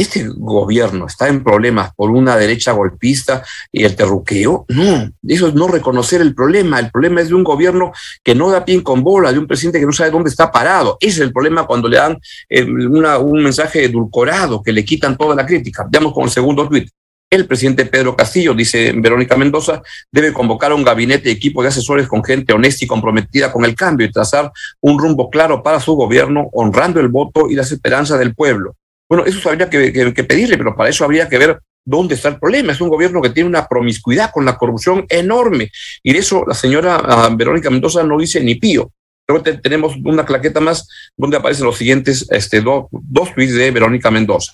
este 0.00 0.26
gobierno 0.28 1.06
está 1.06 1.28
en 1.28 1.44
problemas 1.44 1.92
por 1.94 2.10
una 2.10 2.36
derecha 2.36 2.72
golpista 2.72 3.44
y 3.70 3.84
el 3.84 3.94
terruqueo, 3.94 4.64
no, 4.68 5.10
eso 5.26 5.48
es 5.48 5.54
no 5.54 5.68
reconocer 5.68 6.20
el 6.20 6.34
problema. 6.34 6.78
El 6.78 6.90
problema 6.90 7.20
es 7.20 7.28
de 7.28 7.34
un 7.34 7.44
gobierno 7.44 7.92
que 8.24 8.34
no 8.34 8.50
da 8.50 8.64
pie 8.64 8.82
con 8.82 9.02
bola, 9.02 9.32
de 9.32 9.38
un 9.38 9.46
presidente 9.46 9.78
que 9.78 9.86
no 9.86 9.92
sabe 9.92 10.10
dónde 10.10 10.30
está 10.30 10.50
parado. 10.50 10.96
Ese 11.00 11.16
es 11.16 11.20
el 11.20 11.32
problema 11.32 11.66
cuando 11.66 11.88
le 11.88 11.98
dan 11.98 12.18
eh, 12.48 12.64
un 12.64 13.42
mensaje 13.42 13.84
edulcorado, 13.84 14.62
que 14.62 14.72
le 14.72 14.84
quitan 14.84 15.16
toda 15.16 15.34
la 15.34 15.44
crítica. 15.44 15.86
Veamos 15.90 16.14
con 16.14 16.24
el 16.24 16.30
segundo 16.30 16.68
tuit. 16.68 16.88
El 17.28 17.46
presidente 17.46 17.86
Pedro 17.86 18.16
Castillo, 18.16 18.54
dice 18.54 18.92
Verónica 18.96 19.36
Mendoza, 19.36 19.82
debe 20.10 20.32
convocar 20.32 20.72
a 20.72 20.74
un 20.74 20.82
gabinete 20.82 21.24
de 21.24 21.30
equipo 21.30 21.62
de 21.62 21.68
asesores 21.68 22.08
con 22.08 22.24
gente 22.24 22.52
honesta 22.52 22.84
y 22.84 22.88
comprometida 22.88 23.52
con 23.52 23.64
el 23.64 23.76
cambio 23.76 24.06
y 24.06 24.10
trazar 24.10 24.50
un 24.80 24.98
rumbo 24.98 25.30
claro 25.30 25.62
para 25.62 25.78
su 25.78 25.94
gobierno, 25.94 26.48
honrando 26.52 26.98
el 26.98 27.08
voto 27.08 27.48
y 27.48 27.54
las 27.54 27.70
esperanzas 27.70 28.18
del 28.18 28.34
pueblo. 28.34 28.74
Bueno, 29.10 29.24
eso 29.26 29.48
habría 29.48 29.68
que, 29.68 30.24
pedirle, 30.24 30.56
pero 30.56 30.76
para 30.76 30.88
eso 30.88 31.04
habría 31.04 31.28
que 31.28 31.36
ver 31.36 31.58
dónde 31.84 32.14
está 32.14 32.28
el 32.28 32.38
problema. 32.38 32.72
Es 32.72 32.80
un 32.80 32.88
gobierno 32.88 33.20
que 33.20 33.30
tiene 33.30 33.48
una 33.48 33.66
promiscuidad 33.66 34.30
con 34.30 34.44
la 34.44 34.56
corrupción 34.56 35.04
enorme. 35.08 35.68
Y 36.04 36.12
de 36.12 36.20
eso 36.20 36.44
la 36.46 36.54
señora 36.54 37.02
ah, 37.04 37.28
Verónica 37.36 37.70
Mendoza 37.70 38.04
no 38.04 38.16
dice 38.18 38.40
ni 38.40 38.54
pío. 38.54 38.92
Luego 39.26 39.42
tenemos 39.60 39.96
una 40.04 40.24
claqueta 40.24 40.60
más 40.60 40.88
donde 41.16 41.36
aparecen 41.36 41.66
los 41.66 41.76
siguientes 41.76 42.26
este, 42.30 42.60
dos 42.60 43.34
tweets 43.34 43.54
de 43.54 43.72
Verónica 43.72 44.12
Mendoza. 44.12 44.52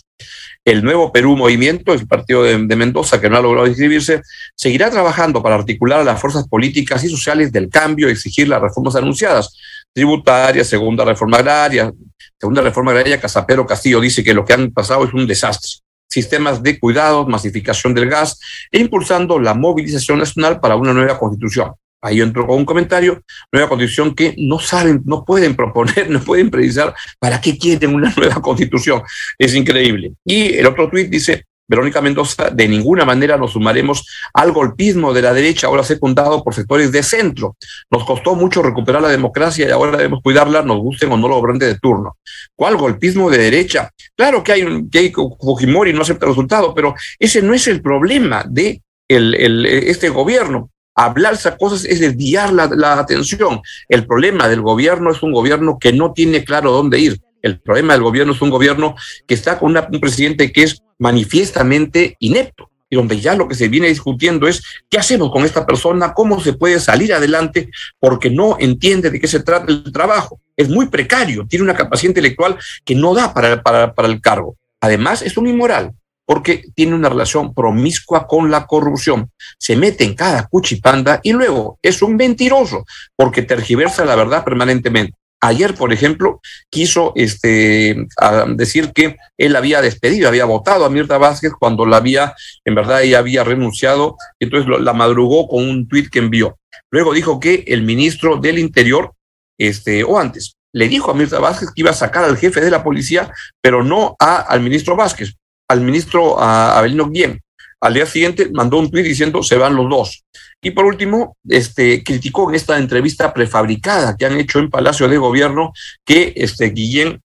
El 0.65 0.83
nuevo 0.83 1.13
Perú 1.13 1.37
Movimiento, 1.37 1.93
el 1.93 2.07
partido 2.07 2.43
de, 2.43 2.59
de, 2.59 2.77
Mendoza, 2.77 3.21
que 3.21 3.29
no 3.29 3.37
ha 3.37 3.43
logrado 3.43 3.67
inscribirse, 3.67 4.23
seguirá 4.55 4.91
trabajando 4.91 5.43
para 5.43 5.55
articular 5.55 6.01
a 6.01 6.05
las 6.05 6.21
fuerzas 6.21 6.49
políticas 6.49 7.05
y 7.05 7.09
sociales 7.09 7.53
del 7.53 7.69
cambio 7.69 8.09
y 8.09 8.13
exigir 8.13 8.49
las 8.49 8.61
reformas 8.61 8.97
anunciadas, 8.97 9.57
tributaria, 9.97 10.63
segunda 10.63 11.07
reforma 11.07 11.39
agraria, 11.39 11.91
segunda 12.39 12.61
reforma 12.61 12.91
agraria, 12.91 13.19
Casapero 13.19 13.67
Castillo 13.67 13.99
dice 13.99 14.23
que 14.23 14.35
lo 14.35 14.45
que 14.45 14.53
han 14.53 14.71
pasado 14.71 15.07
es 15.07 15.15
un 15.15 15.27
desastre. 15.27 15.71
Sistemas 16.07 16.63
de 16.63 16.79
cuidados, 16.79 17.27
masificación 17.27 17.95
del 17.95 18.11
gas 18.11 18.39
e 18.71 18.79
impulsando 18.79 19.39
la 19.41 19.55
movilización 19.55 20.19
nacional 20.19 20.61
para 20.61 20.77
una 20.77 20.93
nueva 20.93 21.19
constitución. 21.19 21.73
Ahí 22.03 22.21
entro 22.21 22.47
con 22.47 22.59
un 22.59 22.67
comentario, 22.67 23.23
nueva 23.51 23.71
constitución 23.71 24.15
que 24.15 24.35
no 24.37 24.59
saben, 24.59 25.01
no 25.07 25.25
pueden 25.25 25.57
proponer, 25.57 26.11
no 26.11 26.21
pueden 26.21 26.51
precisar 26.51 26.95
para 27.19 27.41
qué 27.41 27.57
quieren 27.57 27.95
una 27.95 28.13
nueva 28.15 28.43
constitución. 28.43 29.01
Es 29.39 29.55
increíble. 29.55 30.13
Y 30.27 30.57
el 30.57 30.67
otro 30.67 30.91
tuit 30.91 31.09
dice, 31.09 31.47
Verónica 31.69 32.01
Mendoza, 32.01 32.51
de 32.51 32.69
ninguna 32.69 33.05
manera 33.05 33.37
nos 33.37 33.53
sumaremos 33.53 34.07
al 34.33 34.53
golpismo 34.53 35.13
de 35.13 35.23
la 35.23 35.33
derecha, 35.33 35.67
ahora 35.67 35.83
secundado 35.83 36.45
por 36.45 36.55
sectores 36.55 36.93
de 36.93 37.03
centro. 37.03 37.57
Nos 37.91 38.05
costó 38.05 38.35
mucho 38.35 38.63
recuperar 38.63 39.03
la 39.03 39.09
democracia 39.09 39.67
y 39.67 39.71
ahora 39.71 39.97
debemos 39.97 40.23
cuidarla, 40.23 40.63
nos 40.63 40.79
gusten 40.79 41.11
o 41.11 41.17
no 41.17 41.29
lo 41.29 41.43
grande 41.43 41.67
de 41.67 41.79
turno. 41.79 42.17
¿Cuál 42.55 42.77
golpismo 42.77 43.31
de 43.31 43.39
derecha? 43.39 43.91
Claro 44.17 44.45
que 44.45 44.53
hay, 44.53 44.89
que 44.91 44.99
hay 44.99 45.13
Fujimori 45.13 45.93
no 45.93 46.03
acepta 46.03 46.27
el 46.27 46.33
resultado, 46.33 46.75
pero 46.75 46.95
ese 47.19 47.43
no 47.43 47.53
es 47.53 47.67
el 47.67 47.83
problema 47.83 48.45
de 48.49 48.83
este 49.09 50.09
gobierno. 50.09 50.71
Hablar 50.95 51.35
esas 51.35 51.57
cosas 51.59 51.85
es 51.85 52.01
desviar 52.01 52.53
la 52.53 52.99
atención. 52.99 53.61
El 53.89 54.07
problema 54.07 54.49
del 54.49 54.63
gobierno 54.63 55.11
es 55.11 55.23
un 55.23 55.33
gobierno 55.33 55.79
que 55.79 55.93
no 55.93 56.13
tiene 56.13 56.45
claro 56.45 56.73
dónde 56.73 56.99
ir. 56.99 57.21
El 57.43 57.61
problema 57.61 57.93
del 57.93 58.03
gobierno 58.03 58.33
es 58.33 58.43
un 58.43 58.51
gobierno 58.51 58.97
que 59.27 59.35
está 59.35 59.59
con 59.59 59.77
un 59.77 60.01
presidente 60.01 60.51
que 60.51 60.63
es 60.65 60.83
manifiestamente 60.99 62.17
inepto 62.21 62.71
y 62.89 62.97
donde 62.97 63.21
ya 63.21 63.35
lo 63.35 63.49
que 63.49 63.55
se 63.55 63.69
viene 63.69 63.89
discutiendo 63.89 64.47
es 64.47 64.63
qué 64.89 64.99
hacemos 64.99 65.31
con 65.31 65.45
esta 65.45 65.67
persona, 65.67 66.15
cómo 66.15 66.41
se 66.41 66.53
puede 66.53 66.79
salir 66.79 67.13
adelante, 67.13 67.69
porque 67.99 68.31
no 68.31 68.57
entiende 68.61 69.11
de 69.11 69.21
qué 69.21 69.27
se 69.27 69.41
trata 69.41 69.73
el 69.73 69.93
trabajo. 69.93 70.41
Es 70.57 70.69
muy 70.69 70.87
precario, 70.87 71.47
tiene 71.49 71.65
una 71.65 71.75
capacidad 71.75 72.11
intelectual 72.11 72.57
que 72.85 72.95
no 72.95 73.15
da 73.15 73.35
para, 73.35 73.63
para, 73.63 73.93
para 73.93 74.09
el 74.09 74.21
cargo. 74.21 74.57
Además, 74.81 75.23
es 75.23 75.37
un 75.37 75.49
inmoral, 75.49 75.93
porque 76.25 76.65
tiene 76.75 76.95
una 76.95 77.09
relación 77.09 77.55
promiscua 77.55 78.27
con 78.27 78.51
la 78.51 78.67
corrupción. 78.67 79.31
Se 79.59 79.77
mete 79.77 80.05
en 80.05 80.15
cada 80.15 80.47
cuchipanda 80.47 81.21
y 81.23 81.33
luego 81.33 81.79
es 81.83 82.03
un 82.03 82.17
mentiroso, 82.17 82.85
porque 83.17 83.43
tergiversa 83.43 84.05
la 84.05 84.17
verdad 84.17 84.45
permanentemente. 84.45 85.15
Ayer, 85.41 85.75
por 85.75 85.93
ejemplo, 85.93 86.41
quiso 86.71 87.13
este, 87.15 88.07
decir 88.55 88.93
que 88.93 89.17
él 89.37 89.55
había 89.55 89.83
despedido, 89.83 90.29
había 90.29 90.47
votado 90.47 90.85
a 90.85 90.91
Mirta 90.91 91.19
Vázquez 91.19 91.53
cuando 91.59 91.85
la 91.85 91.99
había, 91.99 92.35
en 92.65 92.75
verdad, 92.75 93.03
ella 93.03 93.19
había 93.19 93.45
renunciado, 93.45 94.17
entonces 94.41 94.69
la 94.81 94.93
madrugó 94.95 95.47
con 95.47 95.69
un 95.69 95.89
tuit 95.89 96.09
que 96.09 96.21
envió. 96.21 96.59
Luego 96.91 97.13
dijo 97.13 97.39
que 97.39 97.65
el 97.67 97.83
ministro 97.83 98.39
del 98.39 98.59
Interior, 98.59 99.13
este, 99.59 100.05
o 100.05 100.19
antes, 100.19 100.57
le 100.73 100.89
dijo 100.89 101.11
a 101.11 101.15
Mirta 101.15 101.39
Vázquez 101.39 101.71
que 101.75 101.83
iba 101.83 101.91
a 101.91 101.95
sacar 101.95 102.25
al 102.25 102.39
jefe 102.39 102.61
de 102.61 102.71
la 102.71 102.83
policía, 102.83 103.31
pero 103.61 103.85
no 103.85 104.17
a, 104.19 104.37
al 104.39 104.61
ministro 104.61 104.97
Vázquez, 104.97 105.35
al 105.69 105.81
ministro 105.81 106.41
Abelino 106.41 107.09
Guillén. 107.11 107.41
Al 107.81 107.95
día 107.95 108.07
siguiente 108.07 108.51
mandó 108.53 108.79
un 108.79 108.91
tuit 108.91 109.05
diciendo 109.05 109.43
se 109.43 109.57
van 109.57 109.77
los 109.77 109.89
dos. 109.89 110.25
Y 110.63 110.71
por 110.71 110.87
último, 110.87 111.37
este, 111.49 112.03
criticó 112.03 112.49
en 112.49 112.57
esta 112.57 112.79
entrevista 112.79 113.33
prefabricada 113.33 114.17
que 114.17 114.27
han 114.27 114.39
hecho 114.39 114.59
en 114.59 114.71
Palacio 114.71 115.09
de 115.09 115.19
Gobierno 115.19 115.73
que 116.05 116.33
este, 116.37 116.71
Guillén 116.71 117.21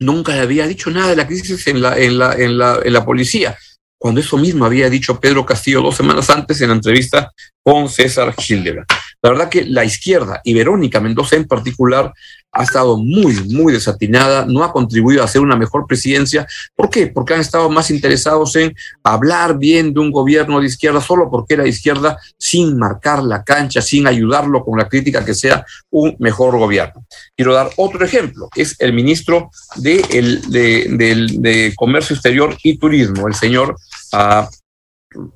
nunca 0.00 0.34
le 0.34 0.40
había 0.40 0.66
dicho 0.66 0.90
nada 0.90 1.08
de 1.08 1.16
la 1.16 1.26
crisis 1.26 1.66
en 1.66 1.80
la, 1.80 1.98
en 1.98 2.18
la, 2.18 2.34
en 2.34 2.58
la, 2.58 2.80
en 2.82 2.92
la 2.92 3.04
policía, 3.04 3.56
cuando 3.98 4.20
eso 4.20 4.36
mismo 4.36 4.64
había 4.64 4.90
dicho 4.90 5.20
Pedro 5.20 5.46
Castillo 5.46 5.80
dos 5.80 5.96
semanas 5.96 6.28
antes 6.30 6.60
en 6.60 6.68
la 6.68 6.74
entrevista 6.74 7.32
con 7.62 7.88
César 7.88 8.34
Schilder. 8.38 8.84
La 9.22 9.30
verdad 9.30 9.48
que 9.48 9.64
la 9.64 9.84
izquierda 9.84 10.40
y 10.44 10.54
Verónica 10.54 11.00
Mendoza 11.00 11.36
en 11.36 11.46
particular 11.46 12.12
ha 12.56 12.62
estado 12.62 12.96
muy, 12.96 13.34
muy 13.48 13.72
desatinada, 13.72 14.46
no 14.46 14.64
ha 14.64 14.72
contribuido 14.72 15.20
a 15.20 15.26
hacer 15.26 15.42
una 15.42 15.56
mejor 15.56 15.86
presidencia. 15.86 16.46
¿Por 16.74 16.88
qué? 16.88 17.06
Porque 17.06 17.34
han 17.34 17.40
estado 17.40 17.68
más 17.68 17.90
interesados 17.90 18.56
en 18.56 18.74
hablar 19.02 19.58
bien 19.58 19.92
de 19.92 20.00
un 20.00 20.10
gobierno 20.10 20.58
de 20.60 20.66
izquierda 20.66 21.00
solo 21.00 21.30
porque 21.30 21.54
era 21.54 21.66
izquierda, 21.66 22.18
sin 22.38 22.78
marcar 22.78 23.22
la 23.22 23.44
cancha, 23.44 23.82
sin 23.82 24.06
ayudarlo 24.06 24.64
con 24.64 24.78
la 24.78 24.88
crítica 24.88 25.24
que 25.24 25.34
sea 25.34 25.64
un 25.90 26.16
mejor 26.18 26.56
gobierno. 26.56 27.04
Quiero 27.36 27.52
dar 27.52 27.70
otro 27.76 28.04
ejemplo, 28.04 28.48
es 28.56 28.74
el 28.78 28.92
ministro 28.94 29.50
de, 29.76 30.04
el, 30.10 30.50
de, 30.50 31.74
Comercio 31.76 32.14
Exterior 32.14 32.56
y 32.62 32.78
Turismo, 32.78 33.28
el 33.28 33.34
señor 33.34 33.76
uh, 34.12 34.46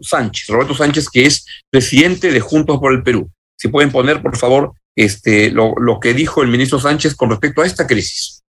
Sánchez, 0.00 0.48
Roberto 0.48 0.74
Sánchez, 0.74 1.08
que 1.10 1.26
es 1.26 1.44
presidente 1.68 2.30
de 2.30 2.40
Juntos 2.40 2.78
por 2.78 2.92
el 2.92 3.02
Perú. 3.02 3.28
Si 3.56 3.68
pueden 3.68 3.92
poner, 3.92 4.22
por 4.22 4.38
favor, 4.38 4.72
este, 4.96 5.50
lo, 5.50 5.74
lo 5.80 6.00
que 6.00 6.14
dijo 6.14 6.42
el 6.42 6.48
ministro 6.48 6.78
Sánchez 6.78 7.16
con 7.16 7.30
respecto 7.30 7.62
a 7.62 7.66
esta 7.66 7.86
crisis. 7.86 8.42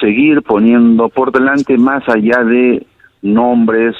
seguir 0.00 0.42
poniendo 0.42 1.08
por 1.08 1.32
delante 1.32 1.76
más 1.78 2.06
allá 2.08 2.42
de 2.44 2.86
nombres 3.22 3.94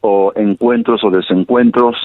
o 0.00 0.32
encuentros 0.36 1.02
o 1.04 1.10
desencuentros 1.10 1.96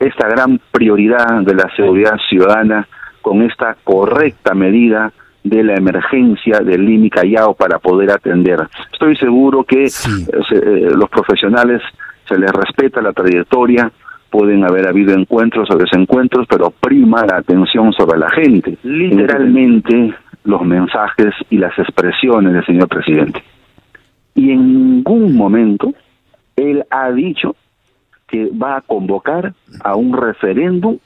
esta 0.00 0.28
gran 0.28 0.60
prioridad 0.72 1.42
de 1.42 1.54
la 1.54 1.70
seguridad 1.76 2.16
ciudadana 2.28 2.88
con 3.22 3.42
esta 3.42 3.76
correcta 3.84 4.54
medida 4.54 5.12
de 5.44 5.62
la 5.62 5.74
emergencia 5.74 6.58
del 6.60 6.84
Limi 6.84 7.08
Callao 7.08 7.54
para 7.54 7.78
poder 7.78 8.10
atender. 8.10 8.68
Estoy 8.92 9.16
seguro 9.16 9.64
que 9.64 9.84
eh, 9.84 9.90
eh, 10.50 10.90
los 10.94 11.08
profesionales 11.08 11.80
se 12.28 12.38
les 12.38 12.50
respeta 12.50 13.00
la 13.00 13.12
trayectoria, 13.12 13.90
pueden 14.30 14.64
haber 14.64 14.86
habido 14.86 15.14
encuentros 15.14 15.70
o 15.70 15.76
desencuentros, 15.76 16.46
pero 16.48 16.70
prima 16.70 17.24
la 17.26 17.38
atención 17.38 17.92
sobre 17.92 18.18
la 18.18 18.30
gente. 18.30 18.76
Literalmente 18.82 20.14
los 20.44 20.62
mensajes 20.62 21.34
y 21.50 21.58
las 21.58 21.78
expresiones 21.78 22.52
del 22.52 22.64
señor 22.64 22.88
presidente. 22.88 23.42
Y 24.34 24.50
en 24.50 24.72
ningún 24.72 25.36
momento 25.36 25.92
él 26.56 26.84
ha 26.90 27.10
dicho 27.10 27.56
que 28.26 28.50
va 28.50 28.76
a 28.76 28.80
convocar 28.82 29.54
a 29.82 29.96
un 29.96 30.16
referéndum 30.16 30.98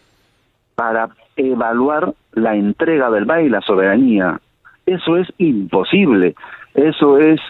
para 0.74 1.08
evaluar 1.36 2.14
la 2.32 2.56
entrega 2.56 3.10
del 3.10 3.24
BAE 3.24 3.46
y 3.46 3.48
la 3.48 3.60
soberanía. 3.60 4.40
Eso 4.86 5.16
es 5.16 5.28
imposible. 5.38 6.34
Eso 6.74 7.18
es 7.18 7.40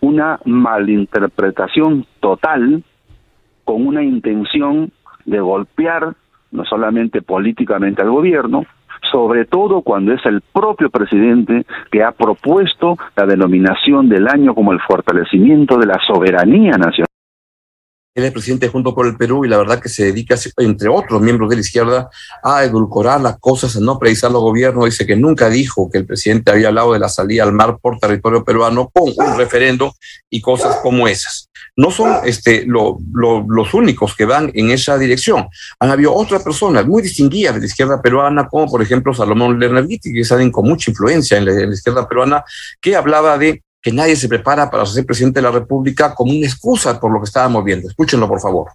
una 0.00 0.40
malinterpretación 0.44 2.06
total 2.20 2.82
con 3.64 3.86
una 3.86 4.02
intención 4.02 4.90
de 5.24 5.40
golpear 5.40 6.14
no 6.50 6.64
solamente 6.64 7.22
políticamente 7.22 8.02
al 8.02 8.10
gobierno, 8.10 8.66
sobre 9.10 9.44
todo 9.44 9.82
cuando 9.82 10.12
es 10.12 10.24
el 10.26 10.40
propio 10.40 10.90
presidente 10.90 11.64
que 11.90 12.02
ha 12.02 12.12
propuesto 12.12 12.96
la 13.16 13.26
denominación 13.26 14.08
del 14.08 14.28
año 14.28 14.54
como 14.54 14.72
el 14.72 14.80
fortalecimiento 14.80 15.78
de 15.78 15.86
la 15.86 15.98
soberanía 16.06 16.72
nacional. 16.72 17.11
Él 18.14 18.24
es 18.24 18.32
presidente 18.32 18.68
junto 18.68 18.94
por 18.94 19.06
el 19.06 19.16
Perú 19.16 19.44
y 19.44 19.48
la 19.48 19.56
verdad 19.56 19.80
que 19.80 19.88
se 19.88 20.04
dedica, 20.04 20.36
entre 20.58 20.88
otros 20.90 21.22
miembros 21.22 21.48
de 21.48 21.56
la 21.56 21.62
izquierda, 21.62 22.10
a 22.42 22.62
edulcorar 22.62 23.22
las 23.22 23.38
cosas, 23.38 23.74
a 23.76 23.80
no 23.80 23.98
precisar 23.98 24.30
los 24.30 24.42
gobiernos. 24.42 24.84
Dice 24.84 25.06
que 25.06 25.16
nunca 25.16 25.48
dijo 25.48 25.90
que 25.90 25.96
el 25.96 26.04
presidente 26.04 26.50
había 26.50 26.68
hablado 26.68 26.92
de 26.92 26.98
la 26.98 27.08
salida 27.08 27.44
al 27.44 27.54
mar 27.54 27.78
por 27.80 27.98
territorio 27.98 28.44
peruano 28.44 28.90
con 28.92 29.14
un 29.16 29.38
referendo 29.38 29.94
y 30.28 30.42
cosas 30.42 30.76
como 30.82 31.08
esas. 31.08 31.48
No 31.74 31.90
son 31.90 32.18
este, 32.26 32.66
los 32.66 33.72
únicos 33.72 34.14
que 34.14 34.26
van 34.26 34.50
en 34.52 34.70
esa 34.70 34.98
dirección. 34.98 35.48
Han 35.80 35.90
habido 35.90 36.14
otras 36.14 36.42
personas 36.42 36.86
muy 36.86 37.00
distinguidas 37.00 37.54
de 37.54 37.60
la 37.60 37.66
izquierda 37.66 38.02
peruana, 38.02 38.46
como 38.46 38.70
por 38.70 38.82
ejemplo 38.82 39.14
Salomón 39.14 39.58
Lerner 39.58 39.86
que 39.88 40.24
salen 40.24 40.50
con 40.50 40.68
mucha 40.68 40.90
influencia 40.90 41.38
en 41.38 41.46
la 41.46 41.72
izquierda 41.72 42.06
peruana, 42.06 42.44
que 42.78 42.94
hablaba 42.94 43.38
de 43.38 43.62
que 43.82 43.92
nadie 43.92 44.14
se 44.14 44.28
prepara 44.28 44.70
para 44.70 44.86
ser 44.86 45.04
presidente 45.04 45.40
de 45.40 45.42
la 45.42 45.50
República 45.50 46.14
como 46.14 46.30
una 46.30 46.46
excusa 46.46 46.98
por 47.00 47.12
lo 47.12 47.18
que 47.18 47.24
estábamos 47.24 47.64
viendo. 47.64 47.88
Escúchenlo, 47.88 48.28
por 48.28 48.40
favor. 48.40 48.68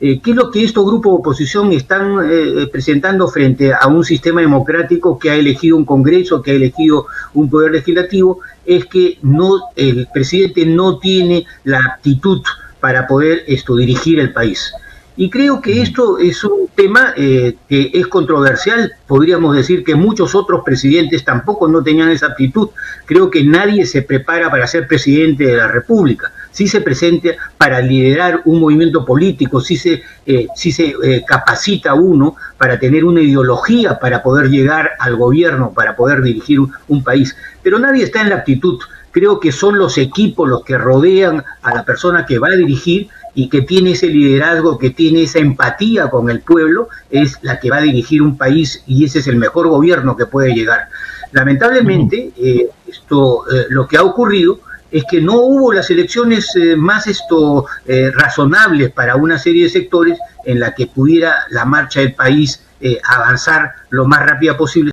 Eh, 0.00 0.20
¿Qué 0.22 0.30
es 0.30 0.36
lo 0.36 0.48
que 0.52 0.62
estos 0.62 0.86
grupos 0.86 1.12
de 1.12 1.18
oposición 1.18 1.72
están 1.72 2.18
eh, 2.30 2.68
presentando 2.70 3.26
frente 3.26 3.72
a 3.74 3.88
un 3.88 4.04
sistema 4.04 4.40
democrático 4.40 5.18
que 5.18 5.30
ha 5.30 5.34
elegido 5.34 5.76
un 5.76 5.84
Congreso, 5.84 6.40
que 6.40 6.52
ha 6.52 6.54
elegido 6.54 7.06
un 7.34 7.50
poder 7.50 7.72
legislativo? 7.72 8.38
Es 8.64 8.86
que 8.86 9.18
no, 9.22 9.58
el 9.74 10.06
presidente 10.14 10.64
no 10.64 10.98
tiene 11.00 11.44
la 11.64 11.80
aptitud 11.80 12.42
para 12.78 13.08
poder 13.08 13.42
esto, 13.48 13.74
dirigir 13.74 14.20
el 14.20 14.32
país. 14.32 14.72
Y 15.20 15.30
creo 15.30 15.60
que 15.60 15.82
esto 15.82 16.16
es 16.18 16.44
un 16.44 16.68
tema 16.76 17.12
eh, 17.16 17.56
que 17.68 17.90
es 17.92 18.06
controversial. 18.06 18.92
Podríamos 19.04 19.56
decir 19.56 19.82
que 19.82 19.96
muchos 19.96 20.36
otros 20.36 20.62
presidentes 20.64 21.24
tampoco 21.24 21.66
no 21.66 21.82
tenían 21.82 22.08
esa 22.10 22.26
aptitud. 22.26 22.68
Creo 23.04 23.28
que 23.28 23.42
nadie 23.42 23.84
se 23.84 24.02
prepara 24.02 24.48
para 24.48 24.68
ser 24.68 24.86
presidente 24.86 25.44
de 25.44 25.56
la 25.56 25.66
República. 25.66 26.32
Sí 26.52 26.68
se 26.68 26.82
presenta 26.82 27.30
para 27.56 27.80
liderar 27.80 28.42
un 28.44 28.60
movimiento 28.60 29.04
político, 29.04 29.60
sí 29.60 29.76
se, 29.76 30.04
eh, 30.24 30.46
se 30.54 30.94
eh, 31.02 31.24
capacita 31.26 31.94
uno 31.94 32.36
para 32.56 32.78
tener 32.78 33.04
una 33.04 33.20
ideología 33.20 33.98
para 33.98 34.22
poder 34.22 34.48
llegar 34.48 34.90
al 35.00 35.16
gobierno, 35.16 35.72
para 35.74 35.96
poder 35.96 36.22
dirigir 36.22 36.60
un 36.86 37.02
país. 37.02 37.36
Pero 37.60 37.80
nadie 37.80 38.04
está 38.04 38.20
en 38.20 38.28
la 38.28 38.36
aptitud. 38.36 38.78
Creo 39.10 39.40
que 39.40 39.50
son 39.50 39.78
los 39.78 39.98
equipos 39.98 40.48
los 40.48 40.62
que 40.62 40.78
rodean 40.78 41.42
a 41.62 41.74
la 41.74 41.84
persona 41.84 42.24
que 42.24 42.38
va 42.38 42.48
a 42.48 42.56
dirigir 42.56 43.08
y 43.34 43.48
que 43.48 43.62
tiene 43.62 43.92
ese 43.92 44.08
liderazgo, 44.08 44.78
que 44.78 44.90
tiene 44.90 45.22
esa 45.22 45.38
empatía 45.38 46.08
con 46.08 46.30
el 46.30 46.40
pueblo, 46.40 46.88
es 47.10 47.38
la 47.42 47.60
que 47.60 47.70
va 47.70 47.78
a 47.78 47.82
dirigir 47.82 48.22
un 48.22 48.36
país 48.36 48.82
y 48.86 49.04
ese 49.04 49.20
es 49.20 49.26
el 49.26 49.36
mejor 49.36 49.68
gobierno 49.68 50.16
que 50.16 50.26
puede 50.26 50.54
llegar. 50.54 50.88
Lamentablemente, 51.32 52.32
eh, 52.36 52.68
esto, 52.86 53.44
eh, 53.50 53.66
lo 53.68 53.86
que 53.86 53.96
ha 53.96 54.02
ocurrido 54.02 54.60
es 54.90 55.04
que 55.10 55.20
no 55.20 55.34
hubo 55.42 55.72
las 55.72 55.90
elecciones 55.90 56.56
eh, 56.56 56.74
más 56.74 57.06
esto 57.06 57.66
razonables 58.14 58.90
para 58.90 59.16
una 59.16 59.38
serie 59.38 59.64
de 59.64 59.68
sectores 59.68 60.18
en 60.44 60.60
la 60.60 60.74
que 60.74 60.86
pudiera 60.86 61.34
la 61.50 61.66
marcha 61.66 62.00
del 62.00 62.14
país 62.14 62.64
avanzar 63.04 63.72
lo 63.90 64.06
más 64.06 64.24
rápida 64.24 64.56
posible. 64.56 64.92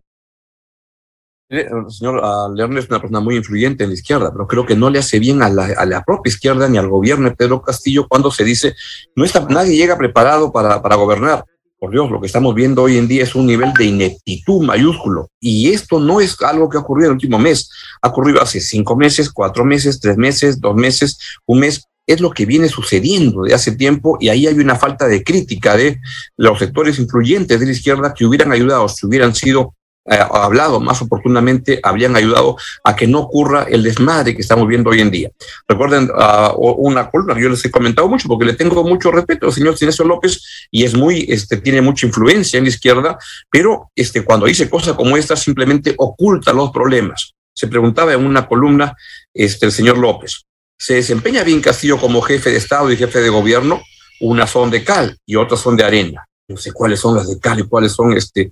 El 1.48 1.92
señor 1.92 2.24
Lerner 2.56 2.80
es 2.80 2.90
una 2.90 3.00
persona 3.00 3.20
muy 3.20 3.36
influyente 3.36 3.84
en 3.84 3.92
la 3.92 3.94
izquierda, 3.94 4.32
pero 4.32 4.48
creo 4.48 4.66
que 4.66 4.76
no 4.76 4.90
le 4.90 4.98
hace 4.98 5.20
bien 5.20 5.44
a 5.44 5.50
la, 5.50 6.04
propia 6.04 6.32
izquierda 6.32 6.68
ni 6.68 6.80
al 6.80 6.90
gobierno 6.90 7.30
de 7.30 7.36
Pedro 7.36 7.62
Castillo 7.62 8.08
cuando 8.08 8.32
se 8.32 8.44
dice 8.44 8.76
no 9.16 9.24
está, 9.24 9.46
nadie 9.48 9.78
llega 9.78 9.98
preparado 9.98 10.52
para, 10.52 10.82
para 10.82 10.96
gobernar. 10.96 11.46
Por 11.78 11.92
Dios, 11.92 12.10
lo 12.10 12.20
que 12.20 12.28
estamos 12.28 12.56
viendo 12.56 12.82
hoy 12.82 12.98
en 12.98 13.08
día 13.08 13.22
es 13.22 13.36
un 13.36 13.46
nivel 13.46 13.74
de 13.74 13.86
ineptitud 13.86 14.66
mayúsculo. 14.66 15.30
Y 15.40 15.72
esto 15.72 16.00
no 16.00 16.20
es 16.20 16.42
algo 16.42 16.68
que 16.68 16.78
ha 16.78 16.80
ocurrido 16.80 17.10
el 17.10 17.16
último 17.16 17.38
mes. 17.38 17.70
Ha 18.02 18.08
ocurrido 18.08 18.42
hace 18.42 18.60
cinco 18.60 18.96
meses, 18.96 19.30
cuatro 19.30 19.66
meses, 19.66 20.00
tres 20.00 20.18
meses, 20.18 20.60
dos 20.60 20.76
meses, 20.76 21.20
un 21.46 21.60
mes 21.60 21.84
es 22.08 22.22
lo 22.22 22.32
que 22.32 22.46
viene 22.46 22.70
sucediendo 22.70 23.44
de 23.44 23.54
hace 23.54 23.72
tiempo 23.72 24.18
y 24.20 24.30
ahí 24.30 24.48
hay 24.48 24.58
una 24.58 24.76
falta 24.76 25.08
de 25.08 25.24
crítica 25.24 25.76
de 25.76 26.00
los 26.38 26.60
sectores 26.60 26.98
influyentes 27.00 27.60
de 27.60 27.66
la 27.66 27.72
izquierda 27.72 28.14
que 28.14 28.26
hubieran 28.26 28.52
ayudado, 28.52 28.88
si 28.88 29.06
hubieran 29.06 29.34
sido 29.34 29.76
eh, 30.08 30.20
hablado 30.20 30.80
más 30.80 31.02
oportunamente, 31.02 31.80
habrían 31.82 32.16
ayudado 32.16 32.58
a 32.84 32.96
que 32.96 33.08
no 33.08 33.22
ocurra 33.22 33.64
el 33.64 33.82
desmadre 33.82 34.36
que 34.36 34.42
estamos 34.44 34.68
viendo 34.68 34.92
hoy 34.92 35.02
en 35.02 35.10
día. 35.10 35.32
Recuerden 35.68 36.12
uh, 36.12 36.54
una 36.78 37.10
columna 37.10 37.34
que 37.34 37.42
yo 37.42 37.50
les 37.50 37.66
he 37.66 37.72
comentado 37.72 38.08
mucho 38.08 38.28
porque 38.28 38.46
le 38.46 38.54
tengo 38.54 38.84
mucho 38.84 39.10
respeto 39.12 39.48
al 39.48 39.54
señor 39.54 39.76
Sinesio 39.76 40.06
López 40.06 40.68
y 40.70 40.84
es 40.84 40.94
muy, 40.94 41.26
este, 41.28 41.58
tiene 41.58 41.82
mucha 41.82 42.06
influencia 42.06 42.60
en 42.60 42.66
la 42.66 42.70
izquierda, 42.70 43.18
pero 43.50 43.90
este, 43.96 44.24
cuando 44.24 44.46
dice 44.46 44.70
cosas 44.70 44.94
como 44.94 45.18
esta 45.18 45.36
simplemente 45.36 45.96
oculta 45.98 46.54
los 46.54 46.70
problemas. 46.70 47.34
Se 47.56 47.68
preguntaba 47.68 48.14
en 48.14 48.24
una 48.24 48.48
columna 48.48 48.96
este, 49.34 49.66
el 49.66 49.72
señor 49.72 49.98
López, 49.98 50.44
¿se 50.78 50.96
desempeña 50.96 51.44
bien 51.44 51.62
Castillo 51.62 51.98
como 51.98 52.22
jefe 52.22 52.52
de 52.52 52.58
Estado 52.58 52.92
y 52.92 52.98
jefe 52.98 53.22
de 53.22 53.30
gobierno? 53.30 53.82
Unas 54.22 54.52
son 54.52 54.70
de 54.70 54.84
cal 54.84 55.18
y 55.26 55.36
otras 55.36 55.62
son 55.62 55.76
de 55.76 55.84
arena 55.84 56.28
no 56.48 56.58
sé 56.58 56.72
cuáles 56.72 57.00
son 57.00 57.16
las 57.16 57.28
de 57.28 57.40
cal 57.40 57.60
y 57.60 57.64
cuáles 57.64 57.92
son 57.92 58.14
este, 58.14 58.52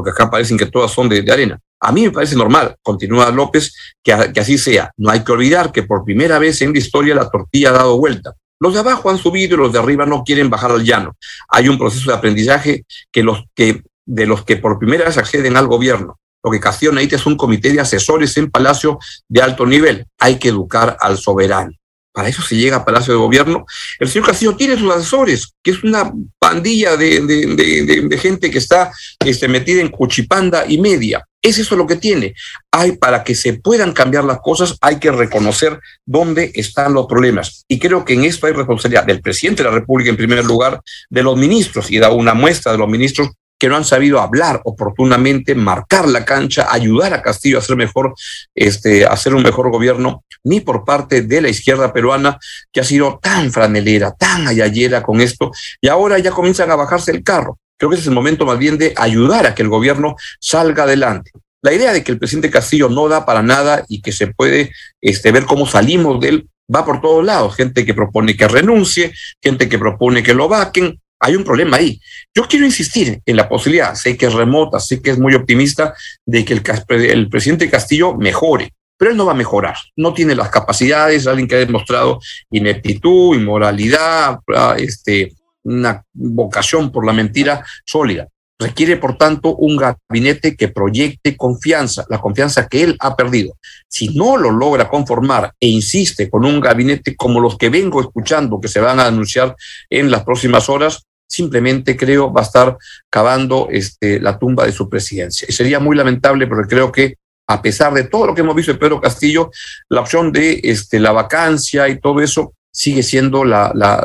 porque 0.00 0.12
acá 0.12 0.30
parecen 0.30 0.56
que 0.56 0.64
todas 0.64 0.90
son 0.90 1.10
de, 1.10 1.30
arena. 1.30 1.60
A 1.78 1.92
mí 1.92 2.04
me 2.04 2.10
parece 2.10 2.34
normal, 2.34 2.74
continúa 2.80 3.30
López, 3.30 3.74
que, 4.02 4.14
así 4.14 4.56
sea. 4.56 4.90
No 4.96 5.10
hay 5.10 5.22
que 5.22 5.30
olvidar 5.30 5.72
que 5.72 5.82
por 5.82 6.06
primera 6.06 6.38
vez 6.38 6.62
en 6.62 6.72
la 6.72 6.78
historia 6.78 7.14
la 7.14 7.28
tortilla 7.28 7.68
ha 7.68 7.72
dado 7.72 7.98
vuelta. 7.98 8.32
Los 8.58 8.72
de 8.72 8.80
abajo 8.80 9.10
han 9.10 9.18
subido 9.18 9.56
y 9.56 9.58
los 9.58 9.74
de 9.74 9.78
arriba 9.78 10.06
no 10.06 10.24
quieren 10.24 10.48
bajar 10.48 10.70
al 10.70 10.84
llano. 10.84 11.18
Hay 11.50 11.68
un 11.68 11.76
proceso 11.76 12.10
de 12.10 12.16
aprendizaje 12.16 12.86
que 13.12 13.22
los 13.22 13.44
que, 13.54 13.82
de 14.06 14.24
los 14.24 14.42
que 14.42 14.56
por 14.56 14.78
primera 14.78 15.04
vez 15.04 15.18
acceden 15.18 15.58
al 15.58 15.66
gobierno. 15.66 16.18
Lo 16.42 16.50
que 16.50 16.60
necesita 16.60 17.16
es 17.16 17.26
un 17.26 17.36
comité 17.36 17.70
de 17.70 17.80
asesores 17.80 18.38
en 18.38 18.50
Palacio 18.50 18.98
de 19.28 19.42
alto 19.42 19.66
nivel. 19.66 20.06
Hay 20.18 20.38
que 20.38 20.48
educar 20.48 20.96
al 20.98 21.18
soberano. 21.18 21.72
Para 22.12 22.28
eso 22.28 22.42
se 22.42 22.56
llega 22.56 22.76
a 22.76 22.84
Palacio 22.84 23.12
de 23.12 23.20
Gobierno. 23.20 23.64
El 23.98 24.08
señor 24.08 24.26
Castillo 24.26 24.56
tiene 24.56 24.76
sus 24.76 24.92
asesores, 24.92 25.54
que 25.62 25.70
es 25.70 25.84
una 25.84 26.12
pandilla 26.38 26.96
de, 26.96 28.18
gente 28.20 28.50
que 28.50 28.58
está 28.58 28.90
este, 29.24 29.46
metida 29.46 29.80
en 29.80 29.88
cuchipanda 29.88 30.64
y 30.66 30.78
media. 30.78 31.24
Es 31.42 31.58
eso 31.58 31.76
lo 31.76 31.86
que 31.86 31.96
tiene. 31.96 32.34
Hay, 32.72 32.92
para 32.92 33.24
que 33.24 33.34
se 33.34 33.54
puedan 33.54 33.92
cambiar 33.92 34.24
las 34.24 34.40
cosas, 34.40 34.76
hay 34.80 34.98
que 34.98 35.10
reconocer 35.10 35.78
dónde 36.04 36.50
están 36.54 36.92
los 36.92 37.06
problemas. 37.06 37.64
Y 37.68 37.78
creo 37.78 38.04
que 38.04 38.14
en 38.14 38.24
esto 38.24 38.46
hay 38.46 38.52
responsabilidad 38.52 39.04
del 39.04 39.22
presidente 39.22 39.62
de 39.62 39.70
la 39.70 39.74
República, 39.74 40.10
en 40.10 40.16
primer 40.16 40.44
lugar, 40.44 40.80
de 41.08 41.22
los 41.22 41.36
ministros, 41.36 41.90
y 41.90 41.98
da 41.98 42.10
una 42.10 42.34
muestra 42.34 42.72
de 42.72 42.78
los 42.78 42.88
ministros 42.88 43.30
que 43.60 43.68
no 43.68 43.76
han 43.76 43.84
sabido 43.84 44.20
hablar 44.20 44.62
oportunamente, 44.64 45.54
marcar 45.54 46.08
la 46.08 46.24
cancha, 46.24 46.68
ayudar 46.72 47.12
a 47.12 47.20
Castillo 47.20 47.58
a 47.58 47.60
hacer 47.60 47.76
mejor, 47.76 48.14
este, 48.54 49.04
hacer 49.04 49.34
un 49.34 49.42
mejor 49.42 49.70
gobierno, 49.70 50.24
ni 50.42 50.60
por 50.60 50.86
parte 50.86 51.20
de 51.20 51.42
la 51.42 51.50
izquierda 51.50 51.92
peruana, 51.92 52.38
que 52.72 52.80
ha 52.80 52.84
sido 52.84 53.20
tan 53.22 53.52
franelera, 53.52 54.12
tan 54.12 54.48
ayayera 54.48 55.02
con 55.02 55.20
esto, 55.20 55.52
y 55.78 55.88
ahora 55.88 56.18
ya 56.18 56.30
comienzan 56.30 56.70
a 56.70 56.76
bajarse 56.76 57.10
el 57.10 57.22
carro. 57.22 57.58
Creo 57.76 57.90
que 57.90 57.96
ese 57.96 58.04
es 58.04 58.08
el 58.08 58.14
momento 58.14 58.46
más 58.46 58.58
bien 58.58 58.78
de 58.78 58.94
ayudar 58.96 59.46
a 59.46 59.54
que 59.54 59.62
el 59.62 59.68
gobierno 59.68 60.16
salga 60.40 60.84
adelante. 60.84 61.30
La 61.62 61.74
idea 61.74 61.92
de 61.92 62.02
que 62.02 62.12
el 62.12 62.18
presidente 62.18 62.50
Castillo 62.50 62.88
no 62.88 63.08
da 63.08 63.26
para 63.26 63.42
nada 63.42 63.84
y 63.88 64.00
que 64.00 64.12
se 64.12 64.28
puede 64.28 64.72
este, 65.02 65.32
ver 65.32 65.44
cómo 65.44 65.66
salimos 65.66 66.18
de 66.18 66.28
él 66.30 66.48
va 66.74 66.86
por 66.86 67.02
todos 67.02 67.22
lados. 67.22 67.54
Gente 67.56 67.84
que 67.84 67.92
propone 67.92 68.36
que 68.36 68.48
renuncie, 68.48 69.12
gente 69.42 69.68
que 69.68 69.78
propone 69.78 70.22
que 70.22 70.32
lo 70.32 70.48
vaquen, 70.48 70.98
hay 71.20 71.36
un 71.36 71.44
problema 71.44 71.76
ahí. 71.76 72.00
Yo 72.34 72.48
quiero 72.48 72.64
insistir 72.64 73.20
en 73.24 73.36
la 73.36 73.48
posibilidad, 73.48 73.94
sé 73.94 74.16
que 74.16 74.26
es 74.26 74.32
remota, 74.32 74.80
sé 74.80 75.00
que 75.02 75.10
es 75.10 75.18
muy 75.18 75.34
optimista, 75.34 75.94
de 76.24 76.44
que 76.44 76.54
el, 76.54 77.28
presidente 77.28 77.70
Castillo 77.70 78.14
mejore. 78.14 78.72
pero 78.96 79.12
él 79.12 79.16
no 79.16 79.26
va 79.26 79.32
a 79.32 79.36
mejorar, 79.36 79.76
no 79.96 80.12
tiene 80.12 80.34
las 80.34 80.50
capacidades, 80.50 81.26
alguien 81.26 81.48
que 81.48 81.54
ha 81.54 81.58
demostrado 81.58 82.20
ineptitud, 82.50 83.36
inmoralidad, 83.36 84.40
ah, 84.54 84.76
este, 84.78 85.32
una 85.62 86.02
vocación 86.12 86.90
por 86.90 87.06
la 87.06 87.12
mentira 87.12 87.64
sólida. 87.84 88.28
Requiere, 88.58 88.98
por 88.98 89.16
tanto, 89.16 89.56
un 89.56 89.78
gabinete 89.78 90.54
que 90.54 90.68
proyecte 90.68 91.34
confianza, 91.34 92.04
la 92.10 92.20
confianza 92.20 92.68
que 92.68 92.82
él 92.82 92.96
ha 93.00 93.16
perdido. 93.16 93.56
Si 93.88 94.08
no 94.08 94.36
lo 94.36 94.50
logra 94.50 94.86
conformar 94.86 95.54
e 95.58 95.68
insiste 95.68 96.28
con 96.28 96.44
un 96.44 96.60
gabinete 96.60 97.16
como 97.16 97.40
los 97.40 97.56
que 97.56 97.70
vengo 97.70 98.02
escuchando 98.02 98.60
que 98.60 98.68
se 98.68 98.80
van 98.80 99.00
a 99.00 99.06
anunciar 99.06 99.56
en 99.88 100.10
las 100.10 100.24
próximas 100.24 100.68
horas, 100.68 101.06
simplemente 101.30 101.96
creo 101.96 102.32
va 102.32 102.40
a 102.40 102.44
estar 102.44 102.76
cavando 103.08 103.68
este, 103.70 104.18
la 104.20 104.38
tumba 104.38 104.66
de 104.66 104.72
su 104.72 104.88
presidencia. 104.88 105.46
Y 105.48 105.52
sería 105.52 105.78
muy 105.78 105.96
lamentable 105.96 106.46
porque 106.48 106.68
creo 106.68 106.90
que 106.90 107.16
a 107.46 107.62
pesar 107.62 107.94
de 107.94 108.04
todo 108.04 108.26
lo 108.26 108.34
que 108.34 108.40
hemos 108.40 108.54
visto 108.54 108.72
de 108.72 108.78
Pedro 108.78 109.00
Castillo, 109.00 109.50
la 109.88 110.00
opción 110.00 110.32
de 110.32 110.60
este, 110.62 110.98
la 110.98 111.12
vacancia 111.12 111.88
y 111.88 112.00
todo 112.00 112.20
eso 112.20 112.52
sigue 112.72 113.02
siendo 113.02 113.44
la, 113.44 113.72
la, 113.74 114.02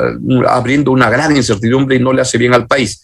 abriendo 0.47 0.91
una 0.91 1.09
gran 1.09 1.35
incertidumbre 1.35 1.95
y 1.95 1.99
no 1.99 2.13
le 2.13 2.21
hace 2.21 2.38
bien 2.38 2.53
al 2.53 2.67
país. 2.67 3.03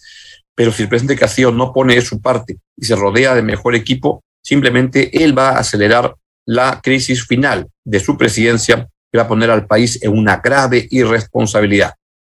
Pero 0.54 0.72
si 0.72 0.82
el 0.82 0.88
presidente 0.88 1.20
Castillo 1.20 1.50
no 1.50 1.72
pone 1.72 1.94
de 1.94 2.02
su 2.02 2.20
parte 2.20 2.58
y 2.76 2.84
se 2.84 2.96
rodea 2.96 3.34
de 3.34 3.42
mejor 3.42 3.74
equipo, 3.74 4.22
simplemente 4.42 5.24
él 5.24 5.36
va 5.36 5.50
a 5.50 5.58
acelerar 5.60 6.14
la 6.46 6.80
crisis 6.82 7.24
final 7.26 7.68
de 7.84 8.00
su 8.00 8.16
presidencia 8.16 8.88
y 9.12 9.16
va 9.16 9.24
a 9.24 9.28
poner 9.28 9.50
al 9.50 9.66
país 9.66 10.02
en 10.02 10.16
una 10.16 10.36
grave 10.36 10.86
irresponsabilidad. 10.90 11.94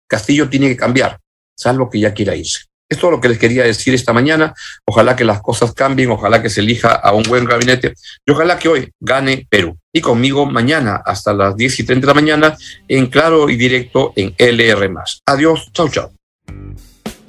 Castillo 0.08 0.50
tiene 0.50 0.68
que 0.68 0.78
cambiar, 0.78 1.20
salvo 1.56 1.90
que 1.90 2.00
ya 2.00 2.14
quiera 2.14 2.36
irse. 2.36 2.60
Es 2.90 3.00
todo 3.00 3.12
lo 3.12 3.22
que 3.22 3.30
les 3.30 3.40
quería 3.40 3.64
decir 3.64 3.94
esta 3.94 4.14
mañana. 4.14 4.54
Ojalá 4.86 5.16
que 5.16 5.24
las 5.24 5.42
cosas 5.42 5.74
cambien, 5.74 6.12
ojalá 6.12 6.42
que 6.42 6.50
se 6.50 6.62
elija 6.62 6.92
a 6.92 7.14
un 7.14 7.24
buen 7.24 7.46
gabinete 7.46 7.96
y 8.26 8.32
ojalá 8.32 8.60
que 8.60 8.68
hoy 8.68 8.92
gane 9.00 9.48
Perú. 9.50 9.78
Y 9.92 10.02
conmigo 10.02 10.46
mañana 10.46 11.02
hasta 11.04 11.34
las 11.34 11.56
10 11.56 11.80
y 11.80 11.84
30 11.86 12.06
de 12.06 12.08
la 12.08 12.14
mañana 12.14 12.58
en 12.88 13.08
claro 13.08 13.50
y 13.50 13.56
directo 13.56 14.14
en 14.16 14.36
LR. 14.38 14.94
Adiós, 15.26 15.72
chau, 15.74 15.90
chau. 15.90 16.12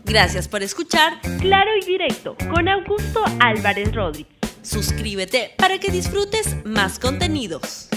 Gracias 0.05 0.49
por 0.49 0.63
escuchar 0.63 1.19
Claro 1.41 1.71
y 1.81 1.87
Directo 1.87 2.37
con 2.51 2.69
Augusto 2.69 3.25
Álvarez 3.41 3.95
Rodríguez. 3.95 4.35
Suscríbete 4.61 5.53
para 5.57 5.79
que 5.79 5.91
disfrutes 5.91 6.57
más 6.67 6.99
contenidos. 6.99 7.89